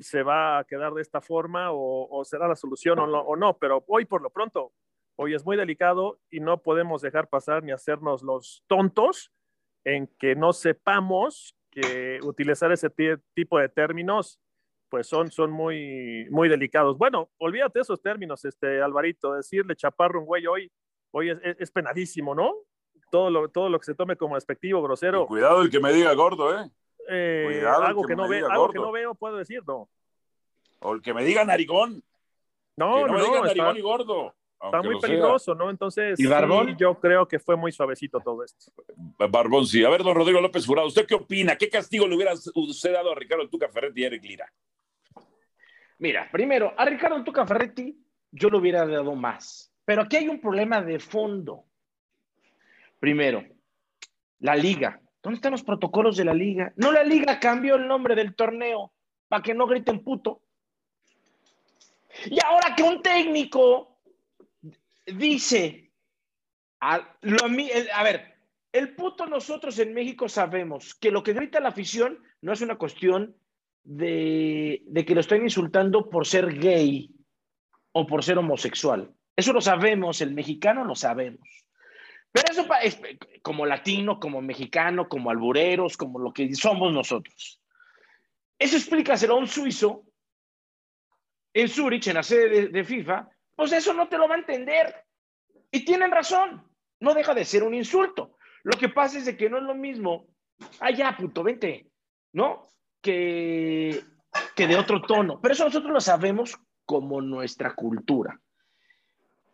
[0.00, 3.58] se va a quedar de esta forma o, será la solución o no, o no,
[3.58, 4.72] pero hoy por lo pronto,
[5.16, 9.32] hoy es muy delicado y no podemos dejar pasar ni hacernos los tontos
[9.84, 12.90] en que no sepamos que utilizar ese
[13.34, 14.40] tipo de términos
[14.88, 16.98] pues son, son muy, muy delicados.
[16.98, 20.70] Bueno, olvídate esos términos, este Alvarito, decirle chaparro un güey hoy,
[21.12, 22.54] hoy es, es, penadísimo, ¿no?
[23.12, 25.26] Todo lo, todo lo que se tome como despectivo, grosero.
[25.26, 26.70] cuidado el que me diga gordo, ¿eh?
[27.10, 29.90] eh algo, que, no ve, algo que no veo, puedo decir, no.
[30.80, 32.02] O el que me diga narigón.
[32.74, 34.34] No, no, me diga narigón y gordo.
[34.64, 35.68] Está muy peligroso, ¿no?
[35.68, 36.74] Entonces, ¿Y Barbón?
[36.78, 38.72] yo creo que fue muy suavecito todo esto.
[38.96, 39.84] Barbón, sí.
[39.84, 41.56] A ver, don Rodrigo López Jurado, ¿usted qué opina?
[41.56, 44.52] ¿Qué castigo le hubiera usted dado a Ricardo Tuca Ferretti y a Eric Lira?
[45.98, 47.94] Mira, primero, a Ricardo Tuca Ferretti
[48.30, 49.70] yo le hubiera dado más.
[49.84, 51.66] Pero aquí hay un problema de fondo.
[53.02, 53.44] Primero,
[54.38, 55.00] la liga.
[55.20, 56.72] ¿Dónde están los protocolos de la liga?
[56.76, 58.92] No, la liga cambió el nombre del torneo
[59.26, 60.40] para que no griten puto.
[62.26, 63.98] Y ahora que un técnico
[65.04, 65.90] dice,
[66.78, 67.00] a,
[67.92, 68.36] a ver,
[68.70, 72.78] el puto nosotros en México sabemos que lo que grita la afición no es una
[72.78, 73.34] cuestión
[73.82, 77.10] de, que lo están insultando por ser gay
[77.90, 79.12] o por ser homosexual.
[79.34, 81.61] Eso lo sabemos, el mexicano lo sabemos.
[82.32, 82.98] Pero eso es
[83.42, 87.60] como latino, como mexicano, como albureros, como lo que somos nosotros.
[88.58, 90.04] Eso explícaselo a un suizo
[91.52, 95.04] en Zurich, en la sede de, FIFA, pues eso no te lo va a entender.
[95.70, 96.66] Y tienen razón,
[97.00, 98.38] no deja de ser un insulto.
[98.62, 100.28] Lo que pasa es de que no es lo mismo,
[100.80, 101.90] ah, ya, puto, vente,
[102.32, 102.62] ¿no?
[103.02, 104.04] que,
[104.56, 105.40] que de otro tono.
[105.40, 108.40] Pero eso nosotros lo sabemos como nuestra cultura.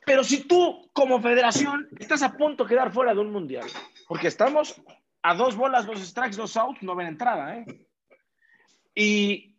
[0.09, 3.68] Pero si tú, como federación, estás a punto de quedar fuera de un mundial,
[4.09, 4.81] porque estamos
[5.23, 7.66] a dos bolas, dos strikes, dos outs, no ven entrada, ¿eh?
[8.94, 9.55] Y,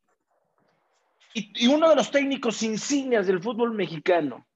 [1.36, 4.48] y, y, uno de los técnicos insignias del fútbol mexicano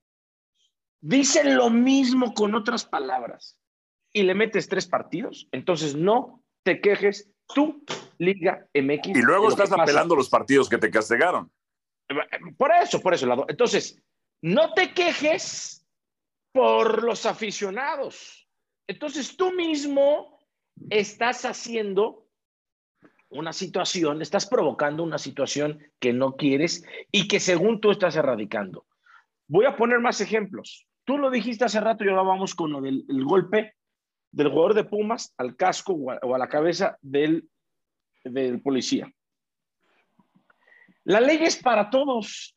[1.00, 3.60] dice lo mismo con otras palabras
[4.12, 7.86] y le metes tres partidos, entonces no te quejes tú
[8.18, 9.10] Liga MX.
[9.10, 11.52] Y luego estás apelando los partidos que te castigaron.
[12.58, 13.46] Por eso, por eso.
[13.48, 14.02] Entonces,
[14.42, 15.83] no te quejes
[16.54, 18.48] por los aficionados.
[18.88, 20.40] Entonces, tú mismo
[20.90, 22.28] estás haciendo
[23.30, 28.86] una situación, estás provocando una situación que no quieres y que según tú estás erradicando.
[29.48, 30.88] Voy a poner más ejemplos.
[31.04, 33.76] Tú lo dijiste hace rato y ahora vamos con lo del golpe
[34.32, 37.50] del jugador de Pumas al casco o a la cabeza del
[38.24, 39.12] del policía.
[41.04, 42.56] La ley es para todos,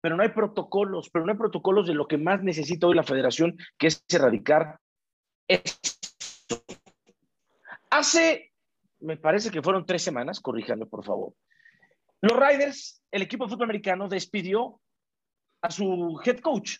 [0.00, 3.02] pero no hay protocolos, pero no hay protocolos de lo que más necesita hoy la
[3.02, 4.78] federación, que es erradicar
[5.48, 6.62] esto.
[7.90, 8.52] Hace,
[9.00, 11.34] me parece que fueron tres semanas, corríjame por favor,
[12.20, 14.80] los Riders, el equipo de fútbol americano, despidió
[15.62, 16.78] a su head coach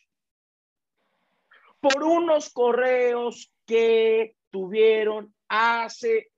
[1.81, 6.33] por unos correos que tuvieron hace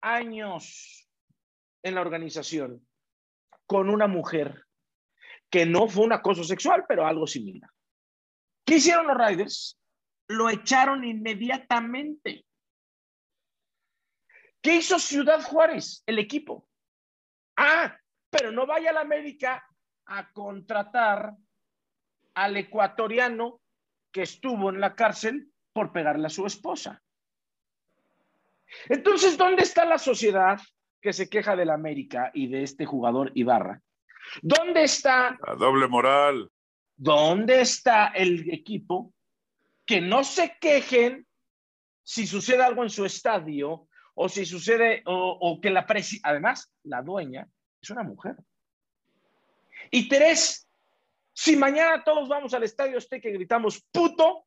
[0.00, 1.08] años
[1.82, 2.86] en la organización
[3.66, 4.66] con una mujer
[5.50, 7.70] que no fue un acoso sexual, pero algo similar.
[8.64, 9.78] ¿Qué hicieron los Riders?
[10.28, 12.44] Lo echaron inmediatamente.
[14.62, 16.68] ¿Qué hizo Ciudad Juárez, el equipo?
[17.56, 17.96] Ah,
[18.30, 19.66] pero no vaya a la América
[20.06, 21.34] a contratar
[22.34, 23.60] al ecuatoriano
[24.12, 27.02] que estuvo en la cárcel por pegarle a su esposa.
[28.88, 30.60] Entonces, ¿dónde está la sociedad
[31.00, 33.82] que se queja del América y de este jugador Ibarra.
[34.42, 35.38] ¿Dónde está?
[35.46, 36.50] La doble moral.
[36.96, 39.12] ¿Dónde está el equipo
[39.86, 41.26] que no se quejen
[42.04, 47.02] si sucede algo en su estadio o si sucede o, que la presi además la
[47.02, 47.48] dueña
[47.80, 48.36] es una mujer.
[49.90, 50.68] Y tres,
[51.32, 54.44] si mañana todos vamos al estadio este que gritamos puto,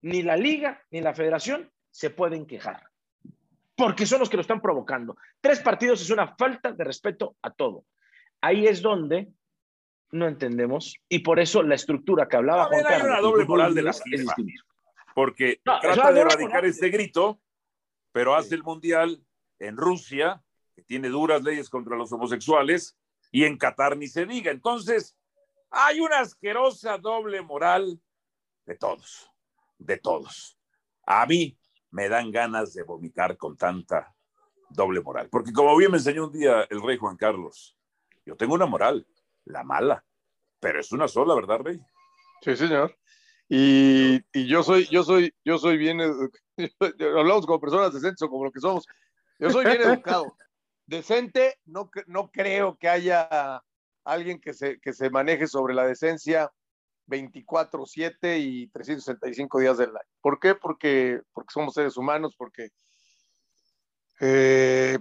[0.00, 2.88] ni la liga ni la federación se pueden quejar
[3.76, 5.16] porque son los que lo están provocando.
[5.40, 7.84] Tres partidos es una falta de respeto a todo.
[8.42, 9.32] Ahí es donde
[10.10, 13.02] no entendemos y por eso la estructura que hablaba Juan Carlos.
[13.02, 13.92] Hay una doble moral de la
[15.14, 17.40] porque trata de erradicar este grito,
[18.12, 19.22] pero hace el mundial
[19.58, 20.42] en Rusia,
[20.74, 22.98] que tiene duras leyes contra los homosexuales,
[23.30, 24.50] y en Qatar ni se diga.
[24.50, 25.16] Entonces,
[25.70, 28.00] hay una asquerosa doble moral
[28.66, 29.30] de todos,
[29.78, 30.58] de todos.
[31.06, 31.58] A mí
[31.90, 34.14] me dan ganas de vomitar con tanta
[34.70, 35.28] doble moral.
[35.30, 37.76] Porque como bien me enseñó un día el rey Juan Carlos,
[38.24, 39.06] yo tengo una moral,
[39.44, 40.04] la mala,
[40.60, 41.80] pero es una sola, ¿verdad, rey?
[42.42, 42.96] Sí, señor.
[43.48, 46.00] Y, yo soy, yo soy, yo soy bien,
[47.00, 48.86] hablamos como personas decentes o como lo que somos.
[49.38, 50.36] Yo soy bien educado.
[50.86, 53.62] Decente, no, no creo que haya
[54.04, 56.50] alguien que se, que se maneje sobre la decencia
[57.08, 60.08] 24/7 y 365 días del año.
[60.20, 60.54] ¿Por qué?
[60.54, 62.70] Porque, porque somos seres humanos, porque
[64.20, 64.98] eh,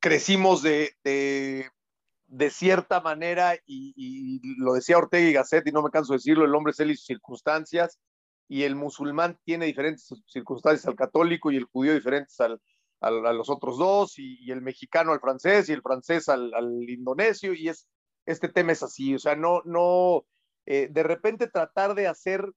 [0.00, 6.12] crecimos de, de, cierta manera, y, lo decía Ortega y Gasset, y no me canso
[6.12, 8.00] de decirlo, el hombre es él y sus circunstancias,
[8.48, 12.60] y el musulmán tiene diferentes circunstancias al católico y el judío diferentes al,
[13.00, 16.88] a los otros dos, y, y, el mexicano al francés y el francés al, al,
[16.88, 17.86] indonesio, y es,
[18.26, 20.24] este tema es así, o sea, no, no,
[20.66, 22.50] eh, de repente tratar de hacer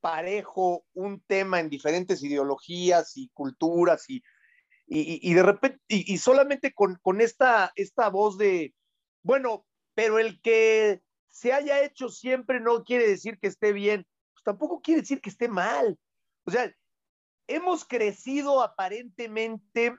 [0.00, 4.22] parejo un tema en diferentes ideologías y culturas y
[4.92, 8.74] y, de repente, y, solamente con, con, esta, esta voz de,
[9.22, 9.64] bueno,
[9.94, 14.80] pero el que se haya hecho siempre no quiere decir que esté bien, pues tampoco
[14.80, 15.96] quiere decir que esté mal.
[16.44, 16.74] O sea,
[17.46, 19.96] hemos crecido aparentemente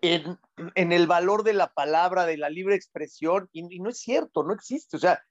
[0.00, 0.38] en,
[0.74, 4.44] en el valor de la palabra, de la libre expresión, y, y no es cierto,
[4.44, 4.96] no existe.
[4.96, 5.22] O sea,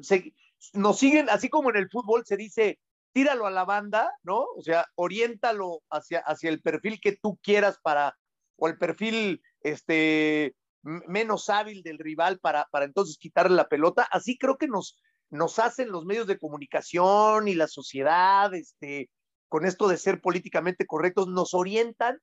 [0.00, 0.34] se,
[0.72, 2.80] nos siguen, así como en el fútbol se dice,
[3.12, 4.46] tíralo a la banda, ¿no?
[4.56, 8.16] O sea, oriéntalo hacia, hacia el perfil que tú quieras para,
[8.62, 14.06] o el perfil este, menos hábil del rival para, para entonces quitarle la pelota.
[14.08, 19.10] Así creo que nos, nos hacen los medios de comunicación y la sociedad, este,
[19.48, 22.20] con esto de ser políticamente correctos, nos orientan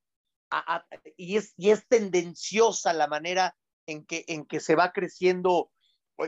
[1.18, 3.54] y, es, y es tendenciosa la manera
[3.86, 5.72] en que, en que se va creciendo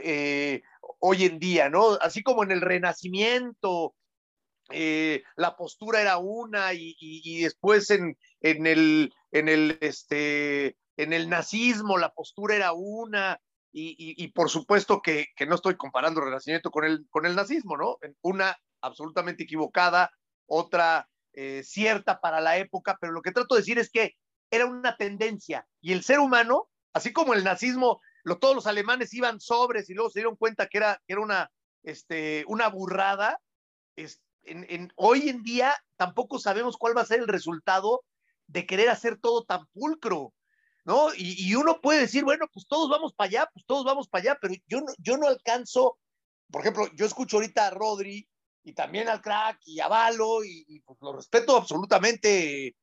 [0.04, 0.62] eh,
[1.00, 1.94] hoy en día, ¿no?
[2.02, 3.96] Así como en el Renacimiento,
[4.74, 10.78] eh, la postura era una y, y, y después en, en, el, en, el, este,
[10.98, 13.40] en el nazismo la postura era una
[13.74, 17.36] y, y por supuesto que, que, no estoy comparando el renacimiento con el, con el
[17.36, 17.98] nazismo, ¿no?
[18.22, 20.12] Una absolutamente equivocada,
[20.46, 24.16] otra eh, cierta para la época, pero lo que trato de decir es que
[24.50, 29.14] era una tendencia y el ser humano, así como el nazismo, lo, todos los alemanes
[29.14, 31.50] iban sobres y luego se dieron cuenta que era, que era una,
[31.84, 33.40] este, una burrada,
[33.96, 38.04] es, en, en, hoy en día tampoco sabemos cuál va a ser el resultado
[38.48, 40.34] de querer hacer todo tan pulcro,
[40.84, 41.14] ¿no?
[41.16, 44.22] Y, y, uno puede decir, bueno, pues todos vamos para allá, pues todos vamos para
[44.24, 45.98] allá, pero yo no, yo no alcanzo,
[46.50, 48.28] por ejemplo, yo escucho ahorita a Rodri
[48.64, 52.76] y también al crack y a Valo y, y pues lo respeto absolutamente,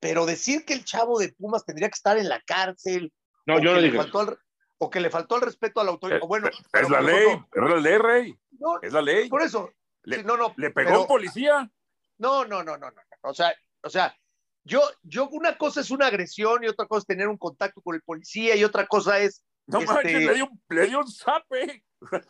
[0.00, 3.12] pero decir que el chavo de Pumas tendría que estar en la cárcel,
[3.46, 3.98] no, yo no dije.
[3.98, 4.38] Al,
[4.78, 7.62] o que le faltó el respeto a la autoridad, Eh, bueno, es la ley, es
[7.62, 9.28] la ley, Rey, no, es la ley.
[9.28, 9.72] Por eso,
[10.04, 11.70] Le, no, no, ¿Le pegó pero, un policía?
[12.18, 14.16] No, no, no, no, no, o sea, o sea,
[14.64, 17.94] yo, yo, una cosa es una agresión y otra cosa es tener un contacto con
[17.94, 19.44] el policía y otra cosa es.
[19.66, 19.92] No este...
[19.92, 21.84] manches, le dio, un, le dio un zape.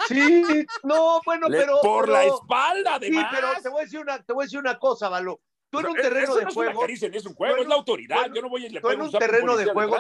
[0.09, 1.81] Sí, no, bueno, le, pero.
[1.83, 3.27] Por pero, la espalda, además.
[3.31, 5.41] Sí, pero te voy a decir una, te voy a decir una cosa, Valo.
[5.71, 6.87] Tú en un terreno de juego.
[6.87, 8.27] Es, un juego, es la autoridad.
[8.27, 9.97] Tú, yo no voy a tú en un terreno de juego.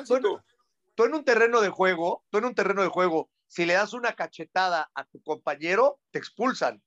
[0.95, 3.93] Tú en un terreno de juego, tú en un terreno de juego, si le das
[3.93, 6.83] una cachetada a tu compañero, te expulsan.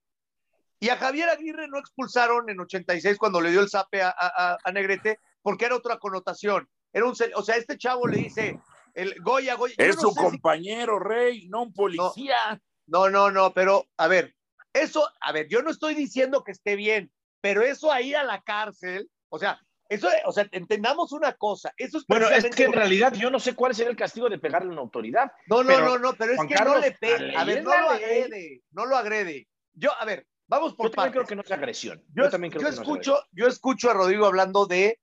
[0.81, 4.57] Y a Javier Aguirre no expulsaron en 86 cuando le dio el zape a, a,
[4.63, 6.67] a Negrete, porque era otra connotación.
[6.91, 8.59] Era un, o sea, este chavo le dice,
[8.95, 9.75] el Goya, Goya.
[9.77, 11.07] Es no su compañero, si...
[11.07, 12.59] Rey, no un policía.
[12.87, 14.35] No, no, no, pero a ver,
[14.73, 17.11] eso, a ver, yo no estoy diciendo que esté bien,
[17.41, 21.73] pero eso a ir a la cárcel, o sea, eso, o sea, entendamos una cosa.
[21.77, 24.39] Eso es bueno, es que en realidad yo no sé cuál sería el castigo de
[24.39, 25.31] pegarle a una autoridad.
[25.45, 27.39] No, no, pero, no, no, pero es Juan que Carlos, no le pega.
[27.39, 29.47] A ver, no lo agrede, no lo agrede.
[29.73, 32.03] Yo, a ver, vamos por Yo también creo que no es agresión.
[32.13, 34.99] Yo, yo también creo yo que escucho, no es yo escucho a Rodrigo hablando de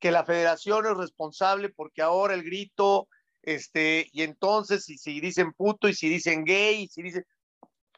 [0.00, 3.08] que la federación es responsable porque ahora el grito,
[3.42, 7.24] este, y entonces, y si dicen puto, y si dicen gay, y si dicen.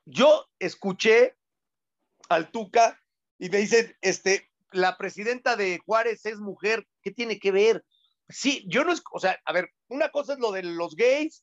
[0.05, 1.35] Yo escuché
[2.29, 3.01] al Tuca
[3.39, 7.83] y me dicen, este, la presidenta de Juárez es mujer, ¿qué tiene que ver?
[8.29, 11.43] Sí, yo no es, o sea, a ver, una cosa es lo de los gays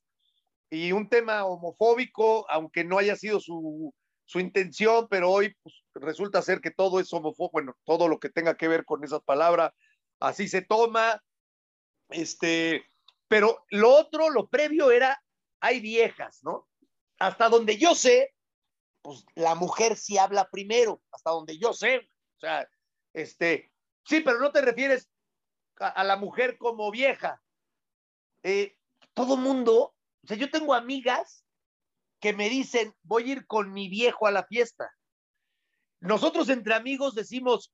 [0.70, 6.42] y un tema homofóbico, aunque no haya sido su, su intención, pero hoy pues, resulta
[6.42, 9.74] ser que todo es homofóbico, bueno, todo lo que tenga que ver con esas palabras,
[10.20, 11.22] así se toma,
[12.10, 12.86] este,
[13.28, 15.22] pero lo otro, lo previo era,
[15.60, 16.68] hay viejas, ¿no?
[17.20, 18.34] Hasta donde yo sé,
[19.02, 22.68] pues la mujer sí habla primero, hasta donde yo sé, o sea,
[23.14, 23.72] este,
[24.06, 25.10] sí, pero no te refieres
[25.78, 27.42] a, la mujer como vieja.
[28.44, 28.78] Eh,
[29.14, 31.41] todo mundo, o sea, yo tengo amigas
[32.22, 34.90] que me dicen, voy a ir con mi viejo a la fiesta.
[36.00, 37.74] Nosotros entre amigos decimos,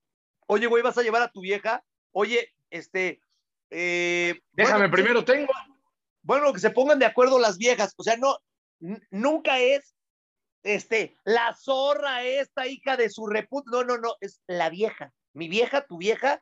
[0.50, 1.84] Oye, güey, ¿vas a llevar a tu vieja?
[2.14, 3.20] Oye, este...
[3.70, 5.52] eh, Déjame bueno, primero, tengo.
[6.22, 7.94] Bueno, que se pongan de acuerdo las viejas.
[7.98, 8.38] O sea, no,
[9.12, 9.94] nunca es
[10.64, 13.66] este, la zorra esta hija de su reput.
[13.68, 15.12] No, no, no, es la vieja.
[15.34, 16.42] Mi vieja, tu vieja.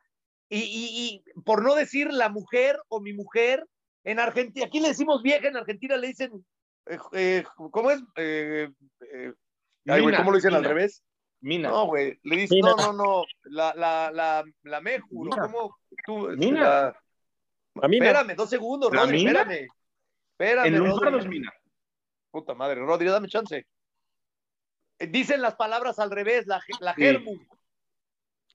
[0.50, 3.66] Y, y- y por no decir la mujer o mi mujer,
[4.04, 6.46] en Argentina, aquí le decimos vieja, en Argentina le dicen,
[6.88, 8.02] eh, eh, ¿cómo es?
[8.16, 8.70] Eh,
[9.14, 9.34] eh,
[9.88, 10.70] ay, güey, Mina, ¿Cómo lo dicen al mina.
[10.74, 11.04] revés?
[11.42, 11.70] Mina.
[11.70, 12.70] No, güey, le Mina.
[12.70, 15.32] no, no, no, la, la, la, la Meju, ¿no?
[15.32, 15.42] Mina.
[15.42, 15.78] ¿Cómo?
[16.06, 16.62] Tú, este, Mina.
[16.62, 17.02] la-
[17.82, 19.42] A mí me- Espérame, dos segundos, ¿La Rodri, mina?
[19.42, 19.68] espérame.
[20.32, 21.20] Espérame, en Rodri.
[21.20, 21.54] Es Mina.
[22.32, 23.66] Puta madre, Rodri, dame chance.
[25.00, 27.02] Eh, Dicen las palabras al revés, la, la Sí.
[27.02, 27.34] germu,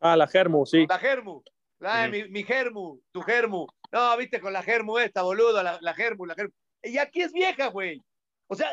[0.01, 0.87] Ah, la Germu, sí.
[0.89, 1.43] la germu,
[1.79, 3.67] la, mi, mi germu, tu germu.
[3.93, 6.53] No, viste con la germu esta, boludo, la, la germu, la germu.
[6.83, 8.03] Y aquí es vieja, güey.
[8.51, 8.69] O sea,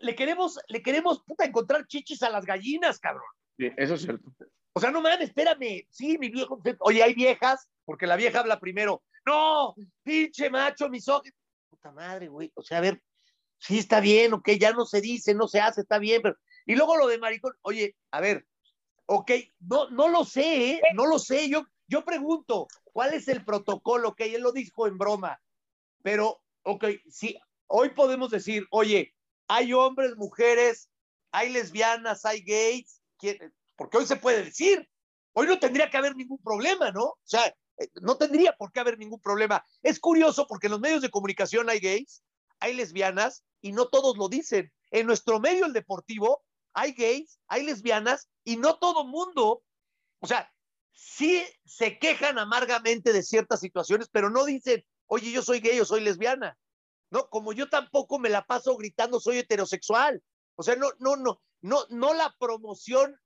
[0.00, 3.28] le queremos, le queremos, puta, encontrar chichis a las gallinas, cabrón.
[3.58, 4.32] Sí, eso es cierto.
[4.72, 5.86] O sea, no mames, espérame.
[5.90, 6.60] Sí, mi viejo.
[6.80, 9.02] Oye, hay viejas, porque la vieja habla primero.
[9.26, 11.36] No, pinche macho, misógino.
[11.68, 12.50] Puta madre, güey.
[12.54, 13.02] O sea, a ver,
[13.58, 16.36] sí está bien, ok, ya no se dice, no se hace, está bien, pero.
[16.66, 18.46] Y luego lo de maricón, oye, a ver,
[19.04, 20.82] ok, no, no lo sé, ¿eh?
[20.94, 21.50] no lo sé.
[21.50, 24.08] Yo, yo pregunto, ¿cuál es el protocolo?
[24.10, 25.38] Ok, él lo dijo en broma,
[26.02, 29.14] pero, ok, sí, hoy podemos decir, oye,
[29.48, 30.90] hay hombres, mujeres,
[31.32, 34.88] hay lesbianas, hay gays, ¿quién- porque hoy se puede decir.
[35.32, 37.04] Hoy no tendría que haber ningún problema, ¿no?
[37.04, 37.46] O sea,
[37.78, 39.64] eh, no tendría por qué haber ningún problema.
[39.82, 42.22] Es curioso porque en los medios de comunicación hay gays,
[42.60, 44.72] hay lesbianas y no todos lo dicen.
[44.90, 49.64] En nuestro medio, el deportivo, hay gays, hay lesbianas y no todo mundo,
[50.20, 50.52] o sea,
[50.92, 55.84] sí se quejan amargamente de ciertas situaciones, pero no dicen, oye, yo soy gay o
[55.84, 56.56] soy lesbiana.
[57.10, 60.22] No, como yo tampoco me la paso gritando soy heterosexual.
[60.56, 63.18] O sea, no, no, no, no, no la promoción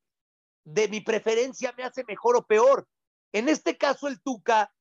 [0.64, 2.86] de mi preferencia me hace mejor o peor.
[3.32, 4.72] En este caso, el Tuca,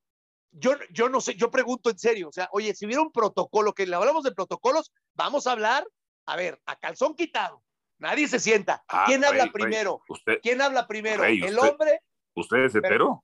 [0.51, 3.73] yo, yo no sé, yo pregunto en serio, o sea, oye, si hubiera un protocolo,
[3.73, 5.87] que le hablamos de protocolos, vamos a hablar,
[6.25, 7.63] a ver, a calzón quitado,
[7.99, 8.83] nadie se sienta.
[8.87, 10.01] Ah, ¿Quién habla primero?
[10.09, 11.19] ¿Usted, ¿Quién habla primero?
[11.19, 12.01] Güey, ¿El usted- hombre?
[12.35, 13.23] ¿Usted es hetero?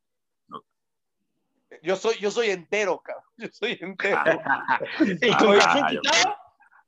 [1.81, 3.23] Yo soy, yo soy entero, cabrón.
[3.37, 4.21] Yo soy entero.
[5.21, 6.35] ¿Y con Ah, ya, quitado?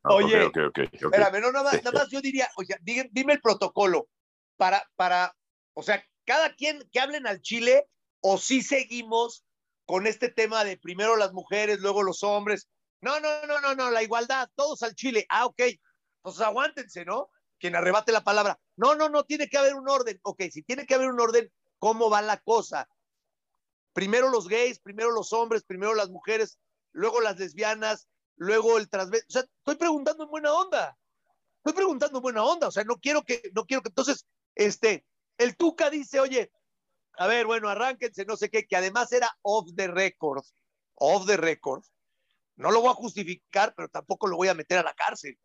[0.04, 1.14] No, Oye, ok, ok, ok, ok.
[1.14, 4.08] Espérame, no, nada nada más yo diría, oye, dime, dime el protocolo
[4.56, 5.36] para, para,
[5.74, 7.88] o sea, cada quien que hablen al Chile
[8.22, 9.44] o si seguimos
[9.86, 12.68] con este tema de primero las mujeres, luego los hombres.
[13.02, 15.26] No, no, no, no, no, la igualdad, todos al Chile.
[15.30, 15.62] Ah, ok,
[16.22, 17.30] pues aguántense, ¿no?
[17.60, 18.60] Quien arrebate la palabra.
[18.76, 20.20] No, no, no, tiene que haber un orden.
[20.24, 22.88] Ok, si tiene que haber un orden, ¿cómo va la cosa?
[23.96, 26.60] Primero los gays, primero los hombres, primero las mujeres,
[26.92, 29.26] luego las lesbianas, luego el transvesti.
[29.30, 30.98] O sea, estoy preguntando en buena onda.
[31.60, 32.68] Estoy preguntando en buena onda.
[32.68, 33.88] O sea, no quiero que, no quiero que.
[33.88, 35.06] Entonces, este,
[35.38, 36.52] el Tuca dice, oye,
[37.18, 40.44] a ver, bueno, arránquense, no sé qué, que además era off the record.
[40.96, 41.86] Off the record.
[42.58, 45.40] No lo voy a justificar, pero tampoco lo voy a meter a la cárcel.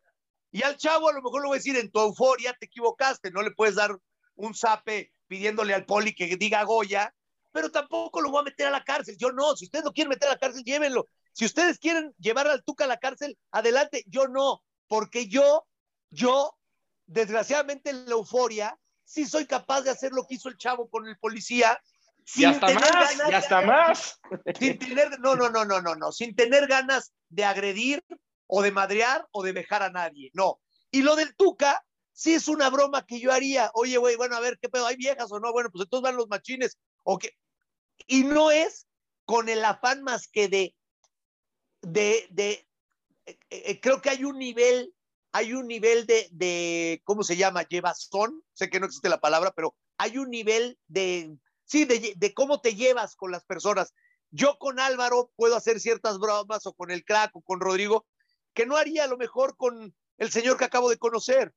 [0.51, 3.31] Y al chavo a lo mejor le voy a decir, en tu euforia te equivocaste,
[3.31, 3.97] no le puedes dar
[4.35, 7.15] un zape pidiéndole al poli que diga Goya,
[7.51, 9.17] pero tampoco lo voy a meter a la cárcel.
[9.17, 11.07] Yo no, si ustedes lo quieren meter a la cárcel, llévenlo.
[11.33, 14.03] Si ustedes quieren llevar al Tuca a la cárcel, adelante.
[14.07, 15.65] Yo no, porque yo,
[16.09, 16.57] yo,
[17.05, 21.07] desgraciadamente en la euforia, sí soy capaz de hacer lo que hizo el chavo con
[21.07, 21.79] el policía.
[22.35, 24.19] Y sin hasta tener más, ganas y de- hasta más.
[24.59, 28.03] sin tener, no, no, no, no, no, no, sin tener ganas de agredir
[28.47, 30.59] o de madrear o de dejar a nadie, no.
[30.91, 31.83] Y lo del Tuca,
[32.13, 33.71] sí es una broma que yo haría.
[33.73, 34.85] Oye, güey, bueno, a ver, ¿qué pedo?
[34.85, 35.51] ¿Hay viejas o no?
[35.51, 36.77] Bueno, pues entonces van los machines.
[37.03, 37.37] O qué.
[38.07, 38.87] Y no es
[39.25, 40.75] con el afán más que de,
[41.81, 42.67] de, de
[43.25, 44.93] eh, eh, creo que hay un nivel,
[45.31, 47.63] hay un nivel de, de, ¿cómo se llama?
[47.63, 52.33] Llevazón, sé que no existe la palabra, pero hay un nivel de, sí, de, de
[52.33, 53.93] cómo te llevas con las personas.
[54.31, 58.05] Yo con Álvaro puedo hacer ciertas bromas o con el crack o con Rodrigo
[58.53, 61.53] que no haría lo mejor con el señor que acabo de conocer,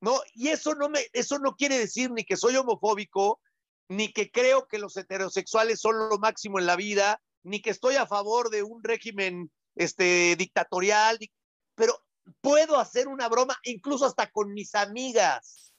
[0.00, 0.20] ¿no?
[0.34, 3.40] Y eso no me, eso no quiere decir ni que soy homofóbico,
[3.88, 7.96] ni que creo que los heterosexuales son lo máximo en la vida, ni que estoy
[7.96, 11.30] a favor de un régimen este, dictatorial, di-
[11.74, 12.02] pero
[12.40, 15.72] puedo hacer una broma incluso hasta con mis amigas,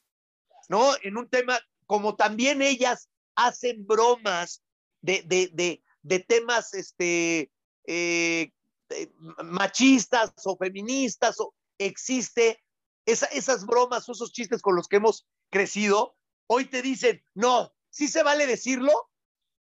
[0.70, 0.94] ¿no?
[1.04, 4.64] En un tema, como también ellas hacen bromas
[5.02, 7.52] de, de, de, de temas este,
[7.86, 8.52] eh,
[8.90, 9.12] eh,
[9.44, 12.64] machistas o feministas, o existe
[13.06, 16.16] esa- esas bromas esos chistes con los que hemos crecido,
[16.48, 18.92] hoy te dicen, no, sí se vale decirlo,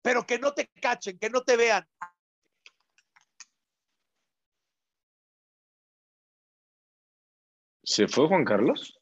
[0.03, 1.87] pero que no te cachen, que no te vean.
[7.83, 8.99] ¿Se fue Juan Carlos?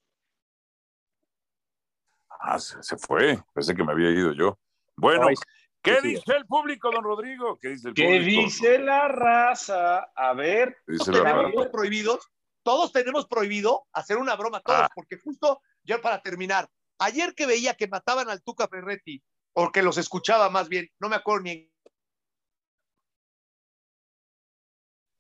[2.29, 3.43] Ah, se, se fue.
[3.55, 4.59] Pensé que me había ido yo.
[4.97, 5.35] Bueno, Ay,
[5.81, 6.09] ¿Qué Sí, sí.
[6.17, 7.59] dice el público, don Rodrigo?
[7.59, 8.43] ¿Qué dice el ¿Qué público?
[8.43, 9.99] dice la raza?
[10.15, 10.77] A ver.
[10.87, 11.71] ¿Qué dice Todos la tenemos raza?
[11.73, 12.29] prohibidos,
[12.63, 14.91] todos tenemos prohibido hacer una broma, todos, Ah.
[14.95, 16.69] porque justo, yo para terminar,
[17.05, 19.23] ayer que veía que mataban al Tuca Ferretti,
[19.55, 21.73] o que los escuchaba más bien, no me acuerdo ni en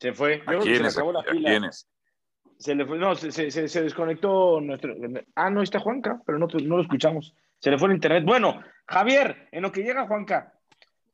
[0.01, 0.39] Se fue.
[0.39, 1.51] Yo ¿A creo que se acabó la ¿A pila.
[1.51, 1.89] quiénes?
[2.59, 4.95] Se le fue, no, se, se- se- se desconectó nuestro.
[5.35, 7.35] Ah, no, está Juanca, pero no, no lo escuchamos.
[7.61, 8.25] Se le fue el internet.
[8.25, 10.59] Bueno, Javier, en lo que llega Juanca.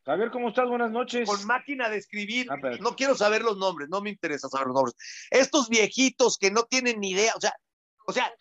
[0.05, 0.67] Javier, ¿cómo estás?
[0.69, 1.29] Buenas noches.
[1.29, 2.47] con máquina de escribir.
[2.51, 4.97] Ah, pero- No quiero saber los nombres, no me interesa saber los nombres.
[5.31, 7.53] Estos viejitos que no tienen ni idea, o sea,
[8.07, 8.33] o sea,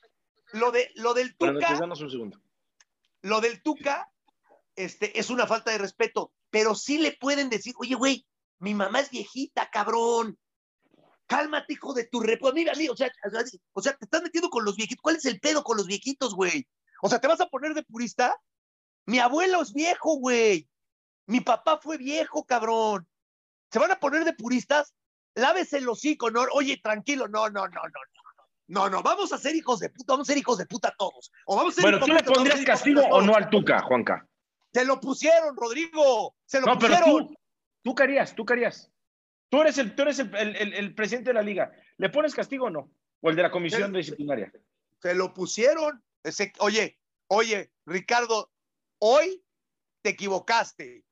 [0.54, 2.42] lo de lo del Tuca, un segundo.
[3.22, 4.12] lo del Tuca,
[4.76, 8.26] este, es una falta de respeto, pero sí le pueden decir, oye, güey,
[8.60, 10.38] mi mamá es viejita, cabrón.
[11.28, 12.52] Cálmate, hijo de tu repo.
[12.54, 13.12] Mira, mira, o sea,
[13.74, 15.02] o sea, te estás metiendo con los viejitos.
[15.02, 16.66] ¿Cuál es el pedo con los viejitos, güey?
[17.02, 18.36] O sea, ¿te vas a poner de purista?
[19.06, 20.70] Mi abuelo es viejo, güey.
[21.26, 23.08] Mi papá fue viejo, cabrón.
[23.72, 24.94] ¿Se van a poner de puristas?
[25.36, 26.44] Lávese el hocico, no.
[26.54, 28.27] Oye, tranquilo, no, no, no, no, no.
[28.68, 31.32] No, no, vamos a ser hijos de puta, vamos a ser hijos de puta todos.
[31.46, 34.28] O vamos a ser Bueno, ¿tú le pondrías castigo o no al Tuca, Juanca?
[34.74, 36.36] Se lo pusieron, Rodrigo.
[36.46, 37.28] Se lo No, pero pusieron.
[37.30, 37.36] tú,
[37.84, 38.92] tú qué harías, tú qué harías.
[39.50, 41.72] Tú eres el, tú eres el, el- el- presidente de la liga.
[41.96, 42.92] ¿Le pones castigo o no?
[43.22, 44.52] O el de la comisión disciplinaria.
[45.02, 46.04] Se lo pusieron.
[46.24, 48.52] Ese- oye, oye, Ricardo,
[49.00, 49.42] hoy
[50.02, 51.06] te equivocaste.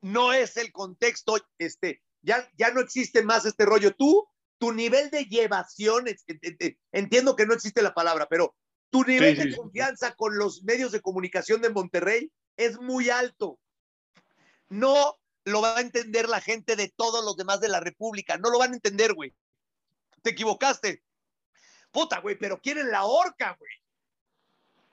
[0.00, 3.94] No es el contexto, este, ya, ya no existe más este rollo.
[3.94, 4.26] Tú,
[4.58, 8.54] tu nivel de llevación, en- en- entiendo que no existe la palabra, pero
[8.90, 13.10] tu nivel Sí, sí, de confianza con los medios de comunicación de Monterrey es muy
[13.10, 13.58] alto.
[14.68, 18.36] No lo va a entender la gente de todos los demás de la República.
[18.36, 19.34] No lo van a entender, güey.
[20.22, 21.02] Te equivocaste.
[21.90, 23.70] Puta, güey, pero quieren la horca, güey.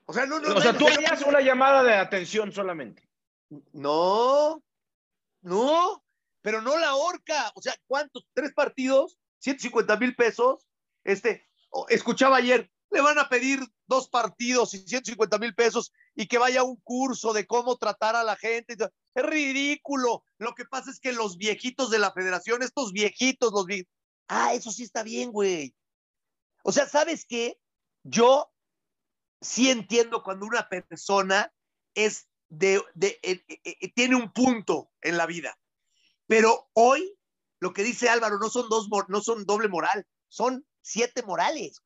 [0.06, 0.56] O sea, no, no.
[0.56, 3.10] O sea, no, tú harías una llamada de atención solamente.
[3.74, 4.64] No,
[5.42, 6.04] no,
[6.42, 7.52] pero no la horca.
[7.56, 8.26] O sea, ¿cuántos?
[8.34, 9.18] ¿Tres partidos?
[9.46, 10.68] ¿150 mil pesos?
[11.04, 11.48] Este,
[11.90, 16.64] escuchaba ayer, le van a pedir dos partidos y 150 mil pesos y que vaya
[16.64, 18.76] un curso de cómo tratar a la gente.
[19.14, 20.24] Es ridículo.
[20.38, 23.88] Lo que pasa es que los viejitos de la federación, estos viejitos, los vie-
[24.28, 25.76] Ah, eso sí está bien, güey.
[26.64, 27.60] O sea, ¿sabes qué?
[28.04, 28.52] Yo
[29.42, 31.54] sí entiendo cuando una persona
[31.94, 35.60] es de, de- eh, eh, eh, tiene un punto en la vida.
[36.28, 37.15] Pero hoy,
[37.60, 41.82] lo que dice Álvaro, no son dos, no son doble moral, son siete morales.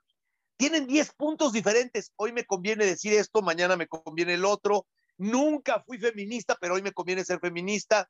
[0.57, 2.11] Tienen diez puntos diferentes.
[2.17, 4.87] Hoy me conviene decir esto, mañana me conviene el otro.
[5.17, 8.09] Nunca fui feminista, pero hoy me conviene ser feminista.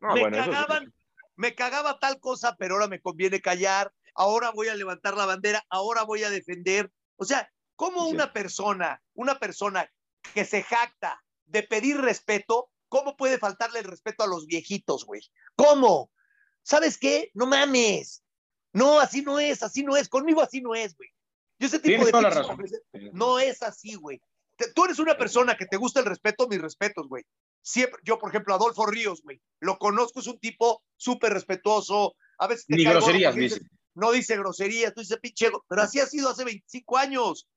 [0.00, 0.50] No, me bueno, eso sí.
[0.50, 0.94] cagaban,
[1.36, 3.92] me cagaba tal cosa, pero ahora me conviene callar.
[4.14, 6.90] Ahora voy a levantar la bandera, ahora voy a defender.
[7.16, 8.14] O sea, ¿cómo Sí.
[8.14, 9.88] una persona, una persona
[10.34, 15.22] que se jacta de pedir respeto, cómo puede faltarle el respeto a los viejitos, güey?
[15.54, 16.10] ¿Cómo?
[16.66, 17.30] ¿Sabes qué?
[17.32, 18.24] No mames.
[18.72, 20.08] No, así no es, así no es.
[20.08, 21.08] Conmigo así no es, güey.
[21.60, 22.58] Yo ese tipo Tienes de razón.
[23.12, 24.20] no es así, güey.
[24.74, 27.24] Tú eres una persona que te gusta el respeto, mis respetos, güey.
[27.62, 32.16] Siempre, yo, por ejemplo, Adolfo Ríos, güey, lo conozco, es un tipo súper respetuoso.
[32.38, 33.60] A veces te Ni groserías, dice.
[33.94, 37.48] no dice groserías, tú dices pinche, go-", pero así ha sido hace 25 años,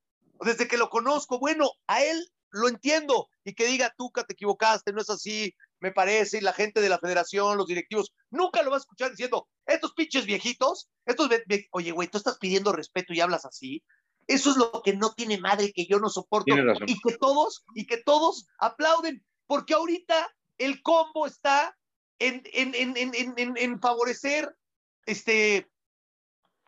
[0.42, 1.40] desde que lo conozco.
[1.40, 5.92] Bueno, a él lo entiendo y que diga, Tuca, te equivocaste, no es así, me
[5.92, 9.48] parece, y la gente de la federación, los directivos, nunca lo va a escuchar diciendo,
[9.66, 11.30] estos pinches viejitos, estos,
[11.72, 13.84] oye, güey, tú estás pidiendo respeto y hablas así.
[14.28, 16.54] Eso es lo que no tiene madre, que yo no soporto.
[16.88, 21.76] Y que todos, y que todos aplauden, porque ahorita el combo está
[22.20, 24.56] en, en, en, en, en, en- en favorecer
[25.06, 25.68] este,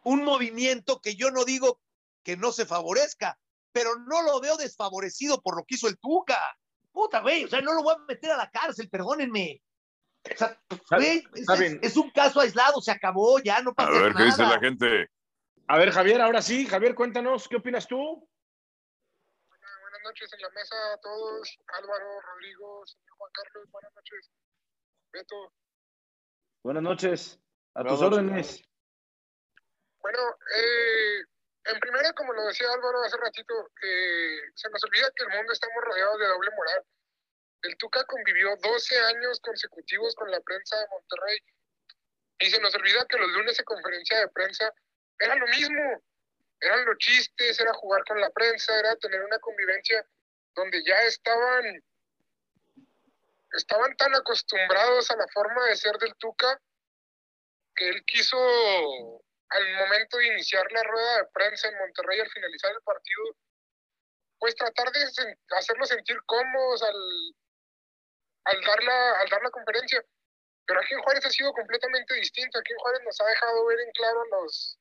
[0.03, 1.80] un movimiento que yo no digo
[2.24, 3.39] que no se favorezca,
[3.72, 6.39] pero no lo veo desfavorecido por lo que hizo el Tuca.
[6.92, 9.62] Puta, güey, o sea, no lo voy a meter a la cárcel, perdónenme.
[10.34, 10.62] O sea,
[10.92, 11.80] güey, es, está es- bien.
[11.82, 14.56] es un caso aislado, se acabó, ya no A pasa ver, ¿qué dice nada.
[14.56, 15.08] la gente?
[15.68, 16.68] A ver, Javier, ahora sí.
[16.68, 17.98] Javier, cuéntanos, ¿qué opinas tú?
[19.50, 21.58] Buenas noches en la mesa a todos.
[21.82, 24.32] Álvaro, Rodrigo, señor Juan Carlos, buenas noches.
[25.14, 25.54] Beto.
[26.64, 27.39] Buenas noches.
[27.74, 28.18] A Buenas tus noches.
[28.20, 28.64] órdenes.
[30.02, 30.20] Bueno,
[30.56, 31.24] eh,
[31.66, 33.53] en primera, como lo decía Álvaro hace ratito,
[33.84, 36.84] eh, se nos olvida que el mundo estamos rodeados de doble moral.
[37.64, 41.38] El Tuca convivió 12 años consecutivos con la prensa de Monterrey
[42.39, 44.74] y se nos olvida que los lunes de conferencia de prensa
[45.20, 46.01] era lo mismo.
[46.59, 50.05] Eran los chistes, era jugar con la prensa, era tener una convivencia
[50.55, 51.84] donde ya estaban
[53.53, 56.59] estaban tan acostumbrados a la forma de ser del Tuca
[57.76, 58.38] que él quiso
[59.52, 63.24] al momento de iniciar la rueda de prensa en Monterrey al finalizar el partido
[64.39, 66.95] pues tratar de sen- sentir cómodos al
[68.43, 70.04] al dar la, al dar la conferencia.
[70.66, 72.58] Pero aquí en Juárez ha sido completamente distinto.
[72.58, 74.80] Aquí en Juárez nos ha dejado ver en claro a los,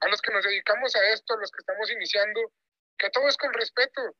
[0.00, 2.52] a los que nos dedicamos a esto, a los que estamos iniciando,
[2.98, 4.14] que todo es con respeto,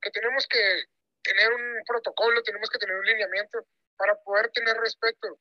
[0.00, 0.84] que tenemos que
[1.22, 3.64] tener un protocolo, tenemos que tener un lineamiento
[3.96, 5.38] para poder tener respeto.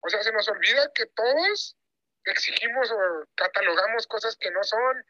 [0.00, 1.76] O sea, se nos olvida que todos
[2.24, 5.04] exigimos o catalogamos cosas que no son,